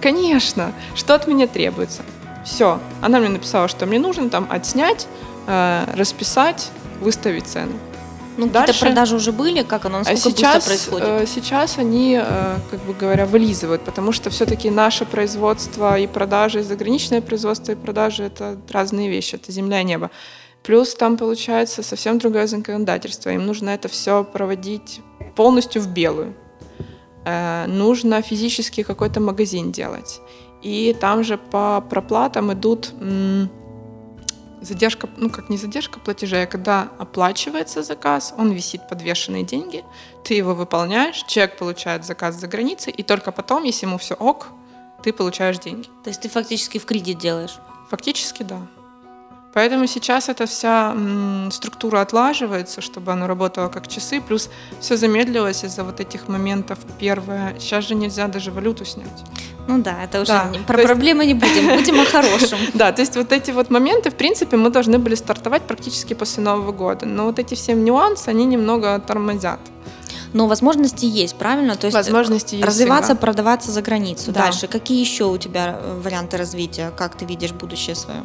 конечно, 0.01 0.73
что 0.97 1.15
от 1.15 1.29
меня 1.29 1.47
требуется? 1.47 2.03
Все, 2.45 2.81
она 3.01 3.21
мне 3.21 3.29
написала, 3.29 3.69
что 3.69 3.87
мне 3.87 4.01
нужно 4.01 4.29
там 4.29 4.49
отснять, 4.51 5.07
э, 5.47 5.85
расписать, 5.95 6.71
выставить 7.01 7.47
цену. 7.47 7.75
Ну, 8.37 8.49
какие-то 8.49 8.81
продажи 8.81 9.15
уже 9.15 9.31
были, 9.31 9.63
как 9.63 9.85
оно, 9.85 9.99
насколько 9.99 10.29
а 10.29 10.33
сейчас, 10.33 10.55
быстро 10.57 10.71
происходит? 10.71 11.09
Э, 11.09 11.27
сейчас 11.33 11.79
они, 11.79 12.21
э, 12.21 12.57
как 12.73 12.81
бы 12.81 12.93
говоря, 12.93 13.27
вылизывают, 13.27 13.83
потому 13.83 14.11
что 14.11 14.31
все-таки 14.31 14.69
наше 14.69 15.05
производство 15.05 15.97
и 15.97 16.09
продажи, 16.09 16.59
и 16.59 16.63
заграничное 16.65 17.21
производство 17.21 17.71
и 17.71 17.77
продажи— 17.77 18.23
это 18.25 18.59
разные 18.69 19.09
вещи, 19.09 19.37
это 19.37 19.53
земля 19.53 19.81
и 19.81 19.85
небо. 19.85 20.11
Плюс 20.63 20.95
там 20.95 21.17
получается 21.17 21.83
совсем 21.83 22.19
другое 22.19 22.47
законодательство. 22.47 23.31
Им 23.31 23.47
нужно 23.47 23.71
это 23.71 23.89
все 23.89 24.25
проводить 24.25 25.01
полностью 25.35 25.83
в 25.83 25.89
белую. 25.89 26.35
Э, 27.25 27.67
нужно 27.67 28.23
физически 28.23 28.83
какой-то 28.83 29.21
магазин 29.21 29.73
делать. 29.73 30.21
И 30.63 30.97
там 31.01 31.25
же 31.25 31.39
по 31.39 31.81
проплатам 31.81 32.53
идут 32.53 32.93
м- 33.01 33.51
задержка, 34.61 35.09
ну 35.17 35.31
как 35.31 35.49
не 35.49 35.57
задержка 35.57 35.99
платежей, 35.99 36.45
а 36.45 36.47
когда 36.47 36.89
оплачивается 36.99 37.83
заказ, 37.83 38.33
он 38.39 38.53
висит 38.53 38.89
подвешенные 38.89 39.43
деньги, 39.43 39.85
ты 40.25 40.35
его 40.35 40.55
выполняешь, 40.55 41.25
человек 41.27 41.59
получает 41.59 42.05
заказ 42.05 42.37
за 42.37 42.47
границей, 42.47 42.93
и 42.93 43.03
только 43.03 43.33
потом, 43.33 43.65
если 43.65 43.87
ему 43.87 43.99
все 43.99 44.15
ок, 44.15 44.49
ты 45.03 45.13
получаешь 45.13 45.59
деньги. 45.59 45.89
То 46.05 46.11
есть 46.11 46.21
ты 46.21 46.29
фактически 46.29 46.79
в 46.79 46.85
кредит 46.85 47.19
делаешь? 47.19 47.59
Фактически, 47.91 48.45
да. 48.45 48.61
Поэтому 49.55 49.87
сейчас 49.87 50.29
эта 50.29 50.47
вся 50.47 50.97
структура 51.51 52.01
отлаживается, 52.01 52.81
чтобы 52.81 53.13
оно 53.13 53.27
работало 53.27 53.69
как 53.69 53.87
часы, 53.87 54.21
плюс 54.21 54.49
все 54.81 54.97
замедлилось 54.97 55.65
из-за 55.65 55.85
вот 55.85 56.01
этих 56.01 56.29
моментов. 56.29 56.79
Первое, 56.99 57.55
сейчас 57.59 57.87
же 57.87 57.95
нельзя 57.95 58.29
даже 58.29 58.51
валюту 58.51 58.85
снять. 58.85 59.07
Ну 59.69 59.81
да, 59.83 60.03
это 60.03 60.23
уже 60.23 60.33
да. 60.33 60.49
не, 60.51 60.59
про 60.59 60.83
проблемы 60.83 61.25
есть... 61.25 61.35
не 61.35 61.41
будем, 61.41 61.77
будем 61.77 62.01
о 62.01 62.05
хорошем. 62.05 62.59
Да, 62.75 62.91
то 62.93 63.03
есть 63.03 63.17
вот 63.17 63.33
эти 63.33 63.51
вот 63.51 63.71
моменты, 63.71 64.11
в 64.11 64.15
принципе, 64.15 64.57
мы 64.57 64.71
должны 64.71 64.99
были 64.99 65.15
стартовать 65.15 65.63
практически 65.63 66.15
после 66.15 66.43
Нового 66.43 66.73
года, 66.73 67.07
но 67.07 67.27
вот 67.27 67.39
эти 67.39 67.55
все 67.55 67.75
нюансы, 67.75 68.29
они 68.29 68.45
немного 68.45 68.99
тормозят. 68.99 69.61
Но 70.33 70.47
возможности 70.47 71.05
есть, 71.05 71.37
правильно? 71.37 71.77
То 71.77 71.87
есть 71.87 71.97
возможности 71.97 72.55
есть 72.55 72.67
развиваться, 72.67 73.13
всегда. 73.13 73.21
продаваться 73.21 73.71
за 73.71 73.83
границу. 73.83 74.33
Да. 74.33 74.45
Дальше, 74.45 74.67
какие 74.67 75.01
еще 75.01 75.25
у 75.25 75.37
тебя 75.37 75.79
э, 75.79 76.01
варианты 76.03 76.39
развития? 76.39 76.91
Как 76.97 77.17
ты 77.17 77.27
видишь 77.27 77.53
будущее 77.53 77.95
свое? 77.95 78.23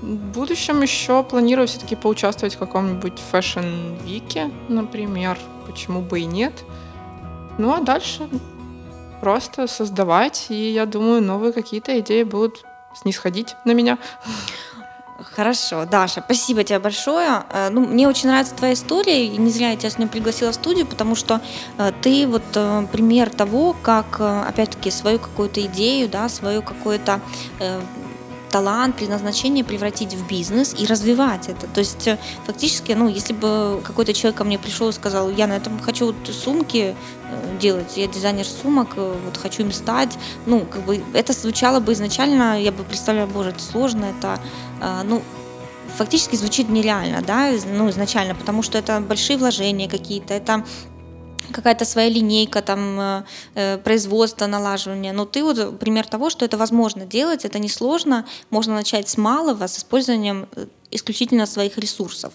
В 0.00 0.14
будущем 0.32 0.82
еще 0.82 1.22
планирую 1.24 1.66
все-таки 1.66 1.96
поучаствовать 1.96 2.54
в 2.54 2.58
каком-нибудь 2.58 3.18
fashion 3.30 3.90
week 3.90 4.24
-е, 4.24 4.50
например. 4.68 5.38
Почему 5.66 6.00
бы 6.00 6.20
и 6.20 6.24
нет. 6.24 6.52
Ну 7.58 7.72
а 7.72 7.80
дальше 7.80 8.28
просто 9.20 9.66
создавать, 9.66 10.46
и 10.50 10.70
я 10.70 10.86
думаю, 10.86 11.22
новые 11.22 11.52
какие-то 11.52 11.98
идеи 12.00 12.22
будут 12.22 12.64
снисходить 12.94 13.56
на 13.64 13.72
меня. 13.72 13.98
Хорошо, 15.20 15.84
Даша, 15.84 16.22
спасибо 16.24 16.62
тебе 16.62 16.78
большое. 16.78 17.42
Э, 17.50 17.70
ну, 17.70 17.80
мне 17.80 18.06
очень 18.06 18.28
нравится 18.28 18.54
твоя 18.54 18.74
история, 18.74 19.26
и 19.26 19.36
не 19.36 19.50
зря 19.50 19.70
я 19.70 19.76
тебя 19.76 19.90
сегодня 19.90 20.08
пригласила 20.08 20.52
в 20.52 20.54
студию, 20.54 20.86
потому 20.86 21.16
что 21.16 21.40
э, 21.76 21.90
ты 22.02 22.24
вот 22.28 22.44
э, 22.54 22.86
пример 22.92 23.28
того, 23.28 23.74
как, 23.82 24.20
опять-таки, 24.20 24.92
свою 24.92 25.18
какую-то 25.18 25.60
идею, 25.62 26.08
да, 26.08 26.28
свою 26.28 26.62
какую-то 26.62 27.20
талант, 28.50 28.96
предназначение 28.96 29.64
превратить 29.64 30.14
в 30.14 30.26
бизнес 30.26 30.74
и 30.78 30.86
развивать 30.86 31.48
это. 31.48 31.66
То 31.66 31.80
есть 31.80 32.06
э, 32.06 32.18
фактически, 32.46 32.92
ну, 32.92 33.08
если 33.08 33.32
бы 33.32 33.80
какой-то 33.84 34.12
человек 34.12 34.38
ко 34.38 34.44
мне 34.44 34.58
пришел 34.58 34.88
и 34.88 34.92
сказал, 34.92 35.30
я 35.30 35.46
на 35.46 35.54
этом 35.54 35.78
хочу 35.80 36.06
вот 36.06 36.16
сумки 36.32 36.94
э, 37.30 37.58
делать, 37.60 37.96
я 37.96 38.06
дизайнер 38.06 38.46
сумок, 38.46 38.88
э, 38.96 39.16
вот 39.24 39.36
хочу 39.36 39.62
им 39.62 39.72
стать, 39.72 40.18
ну, 40.46 40.60
как 40.60 40.82
бы 40.82 41.02
это 41.14 41.32
звучало 41.32 41.80
бы 41.80 41.92
изначально, 41.92 42.60
я 42.60 42.72
бы 42.72 42.84
представляла, 42.84 43.26
боже, 43.26 43.50
это 43.50 43.62
сложно, 43.62 44.06
это, 44.06 44.40
ну, 45.04 45.22
фактически 45.96 46.36
звучит 46.36 46.68
нереально, 46.68 47.22
да, 47.22 47.50
ну, 47.72 47.88
изначально, 47.90 48.34
потому 48.34 48.62
что 48.62 48.78
это 48.78 49.00
большие 49.00 49.38
вложения 49.38 49.88
какие-то, 49.88 50.34
это 50.34 50.64
какая-то 51.52 51.84
своя 51.84 52.08
линейка, 52.08 52.62
там, 52.62 53.00
э, 53.00 53.22
э, 53.54 53.78
производство, 53.78 54.46
налаживание. 54.46 55.12
Но 55.12 55.24
ты 55.24 55.42
вот 55.42 55.78
пример 55.78 56.06
того, 56.06 56.30
что 56.30 56.44
это 56.44 56.56
возможно 56.56 57.04
делать, 57.04 57.44
это 57.44 57.58
несложно, 57.58 58.24
можно 58.50 58.74
начать 58.74 59.08
с 59.08 59.16
малого, 59.16 59.66
с 59.66 59.78
использованием 59.78 60.48
э, 60.56 60.66
исключительно 60.90 61.46
своих 61.46 61.78
ресурсов. 61.78 62.32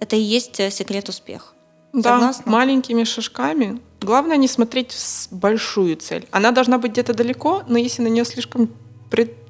Это 0.00 0.16
и 0.16 0.20
есть 0.20 0.56
секрет 0.72 1.08
успеха. 1.08 1.46
Да, 1.92 2.18
Согласна? 2.18 2.52
маленькими 2.52 3.04
шажками 3.04 3.80
Главное 4.00 4.36
не 4.36 4.48
смотреть 4.48 4.92
в 4.92 5.28
большую 5.34 5.96
цель. 5.96 6.28
Она 6.30 6.50
должна 6.52 6.78
быть 6.78 6.92
где-то 6.92 7.14
далеко, 7.14 7.62
но 7.66 7.78
если 7.78 8.02
на 8.02 8.08
нее 8.08 8.24
слишком 8.24 8.70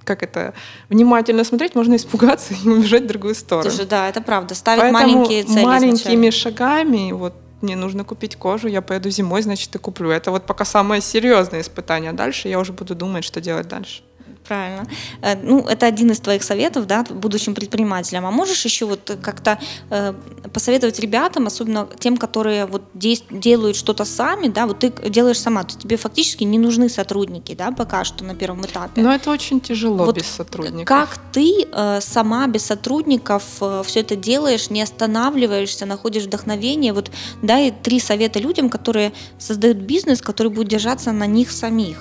как 0.05 0.23
это, 0.23 0.55
внимательно 0.89 1.43
смотреть, 1.45 1.75
можно 1.75 1.97
испугаться 1.97 2.55
и 2.55 2.69
убежать 2.69 3.03
в 3.03 3.07
другую 3.07 3.35
сторону. 3.35 3.69
Слушай, 3.69 3.87
да, 3.87 4.09
это 4.09 4.23
правда. 4.23 4.55
Ставить 4.55 4.83
Поэтому 4.83 5.03
маленькие 5.03 5.43
цели 5.43 5.65
маленькими 5.65 6.29
изначально. 6.29 6.31
шагами, 6.31 7.13
вот 7.13 7.35
мне 7.63 7.77
нужно 7.77 8.05
купить 8.05 8.37
кожу, 8.37 8.69
я 8.69 8.83
поеду 8.83 9.11
зимой, 9.11 9.43
значит, 9.43 9.75
и 9.75 9.79
куплю. 9.79 10.11
Это 10.11 10.31
вот 10.31 10.47
пока 10.47 10.65
самое 10.65 11.01
серьезное 11.01 11.61
испытание. 11.61 12.11
А 12.11 12.15
дальше 12.15 12.49
я 12.49 12.59
уже 12.59 12.73
буду 12.73 12.95
думать, 12.95 13.25
что 13.25 13.41
делать 13.41 13.69
дальше. 13.69 14.03
Правильно. 14.49 14.87
Э, 15.23 15.37
ну, 15.43 15.61
это 15.61 15.87
один 15.87 16.11
из 16.11 16.21
твоих 16.21 16.43
советов, 16.43 16.87
да, 16.87 17.05
будущим 17.05 17.55
предпринимателям. 17.55 18.27
А 18.27 18.31
можешь 18.31 18.65
еще 18.65 18.87
вот 18.87 19.17
как-то 19.23 19.59
э, 19.91 20.15
посоветовать 20.53 20.99
ребятам, 21.01 21.47
особенно 21.47 21.89
тем, 21.99 22.17
которые 22.17 22.67
вот 22.67 22.83
делают 22.95 23.77
что-то 23.77 24.05
сами, 24.05 24.49
да, 24.49 24.67
вот 24.67 24.81
ты 24.81 24.93
делаешь 25.09 25.41
сама, 25.41 25.65
то 25.65 25.79
тебе 25.79 25.97
фактически 25.97 26.45
не 26.45 26.59
нужны 26.59 26.89
сотрудники, 26.89 27.55
да, 27.55 27.71
пока 27.71 28.05
что 28.05 28.25
на 28.25 28.35
первом 28.35 28.65
этапе. 28.65 29.03
Но 29.03 29.13
это 29.13 29.31
очень 29.31 29.61
тяжело 29.61 30.05
вот 30.05 30.17
без 30.17 30.27
сотрудников. 30.27 30.87
Как 30.87 31.19
ты 31.33 31.67
э, 31.71 32.01
сама 32.01 32.47
без 32.47 32.65
сотрудников 32.65 33.43
э, 33.61 33.83
все 33.85 34.01
это 34.01 34.17
делаешь, 34.17 34.71
не 34.71 34.83
останавливаешься, 34.83 35.87
находишь 35.87 36.25
вдохновение, 36.25 36.93
вот 36.93 37.11
дай 37.43 37.71
три 37.71 38.01
совета 38.01 38.39
людям, 38.39 38.71
которые 38.71 39.13
создают 39.39 39.79
бизнес, 39.79 40.21
который 40.21 40.53
будет 40.53 40.69
держаться 40.69 41.13
на 41.13 41.27
них 41.27 41.51
самих, 41.51 41.99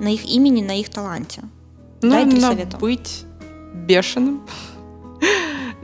на 0.00 0.08
их 0.08 0.24
имени, 0.24 0.62
на 0.62 0.78
их 0.78 0.88
таланте. 0.88 1.42
Нужно 2.02 2.40
совета. 2.40 2.76
быть 2.78 3.24
бешеным. 3.74 4.46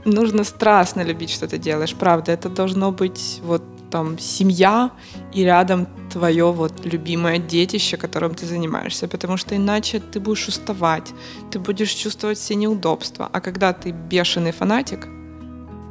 Нужно 0.05 0.43
страстно 0.43 1.03
любить, 1.03 1.29
что 1.29 1.47
ты 1.47 1.57
делаешь, 1.57 1.93
правда. 1.93 2.31
Это 2.31 2.49
должно 2.49 2.91
быть 2.91 3.41
вот 3.43 3.61
там 3.89 4.19
семья 4.19 4.91
и 5.33 5.43
рядом 5.43 5.87
твое 6.11 6.51
вот 6.51 6.85
любимое 6.85 7.37
детище, 7.37 7.97
которым 7.97 8.35
ты 8.35 8.45
занимаешься, 8.45 9.07
потому 9.07 9.37
что 9.37 9.55
иначе 9.55 9.99
ты 9.99 10.19
будешь 10.19 10.47
уставать, 10.47 11.13
ты 11.51 11.59
будешь 11.59 11.91
чувствовать 11.91 12.37
все 12.37 12.55
неудобства. 12.55 13.29
А 13.31 13.41
когда 13.41 13.73
ты 13.73 13.91
бешеный 13.91 14.51
фанатик, 14.51 15.07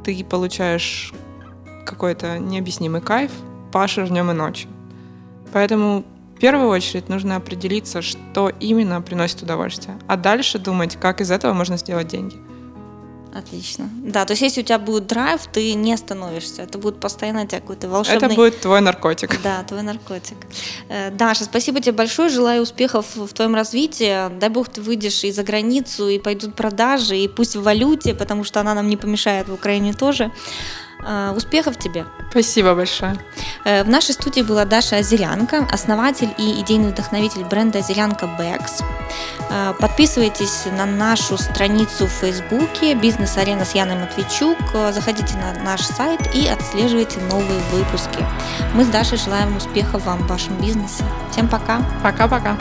ты 0.03 0.23
получаешь 0.23 1.13
какой-то 1.85 2.39
необъяснимый 2.39 3.01
кайф, 3.01 3.31
пашешь 3.71 4.09
днем 4.09 4.31
и 4.31 4.33
ночью. 4.33 4.69
Поэтому 5.53 6.03
в 6.37 6.39
первую 6.39 6.69
очередь 6.69 7.09
нужно 7.09 7.35
определиться, 7.35 8.03
что 8.03 8.51
именно 8.59 9.01
приносит 9.01 9.41
удовольствие, 9.41 9.97
а 10.07 10.17
дальше 10.17 10.59
думать, 10.59 10.95
как 10.95 11.19
из 11.19 11.31
этого 11.31 11.53
можно 11.53 11.77
сделать 11.77 12.07
деньги. 12.07 12.37
Отлично. 13.33 13.89
Да, 14.03 14.23
то 14.25 14.33
есть 14.33 14.43
если 14.43 14.61
у 14.61 14.63
тебя 14.63 14.77
будет 14.77 15.07
драйв, 15.07 15.41
ты 15.51 15.73
не 15.73 15.93
остановишься. 15.93 16.61
Это 16.61 16.77
будет 16.77 16.99
постоянно 16.99 17.43
у 17.43 17.47
тебя 17.47 17.59
какой-то 17.59 17.89
волшебный... 17.89 18.27
Это 18.27 18.35
будет 18.35 18.61
твой 18.61 18.81
наркотик. 18.81 19.41
Да, 19.41 19.63
твой 19.63 19.81
наркотик. 19.81 20.37
Э, 20.89 21.09
Даша, 21.11 21.45
спасибо 21.45 21.79
тебе 21.79 21.91
большое. 21.93 22.29
Желаю 22.29 22.61
успехов 22.61 23.15
в 23.15 23.33
твоем 23.33 23.55
развитии. 23.55 24.29
Дай 24.39 24.49
бог 24.49 24.69
ты 24.69 24.81
выйдешь 24.81 25.23
и 25.23 25.31
за 25.31 25.43
границу, 25.43 26.07
и 26.07 26.19
пойдут 26.19 26.55
продажи, 26.55 27.17
и 27.17 27.27
пусть 27.27 27.55
в 27.55 27.63
валюте, 27.63 28.13
потому 28.13 28.43
что 28.43 28.59
она 28.59 28.73
нам 28.75 28.89
не 28.89 28.97
помешает 28.97 29.49
в 29.49 29.53
Украине 29.53 29.93
тоже. 29.93 30.31
Э, 31.03 31.33
успехов 31.35 31.77
тебе! 31.77 32.05
Спасибо 32.29 32.75
большое! 32.75 33.17
Э, 33.63 33.83
в 33.83 33.89
нашей 33.89 34.13
студии 34.13 34.41
была 34.41 34.65
Даша 34.65 34.97
Озерянка, 34.97 35.67
основатель 35.71 36.33
и 36.37 36.61
идейный 36.61 36.89
вдохновитель 36.89 37.45
бренда 37.45 37.79
Озерянка 37.79 38.27
Бэкс. 38.27 38.81
Э, 39.49 39.73
подписывайтесь 39.79 40.65
на 40.77 40.85
нашу 40.85 41.37
страницу 41.37 42.07
в 42.07 42.11
Фейсбуке 42.11 42.95
«Бизнес-арена» 42.95 43.65
с 43.65 43.75
Яной 43.75 43.95
Матвейчук. 43.95 44.57
Заходите 44.91 45.35
на 45.37 45.53
наш 45.63 45.81
сайт 45.81 46.19
и 46.33 46.47
отслеживайте 46.47 47.19
новые 47.29 47.59
выпуски. 47.71 48.25
Мы 48.73 48.83
с 48.83 48.87
Дашей 48.87 49.17
желаем 49.17 49.55
успехов 49.55 50.05
вам 50.05 50.19
в 50.19 50.27
вашем 50.27 50.59
бизнесе. 50.59 51.03
Всем 51.31 51.47
пока! 51.47 51.81
Пока-пока! 52.03 52.57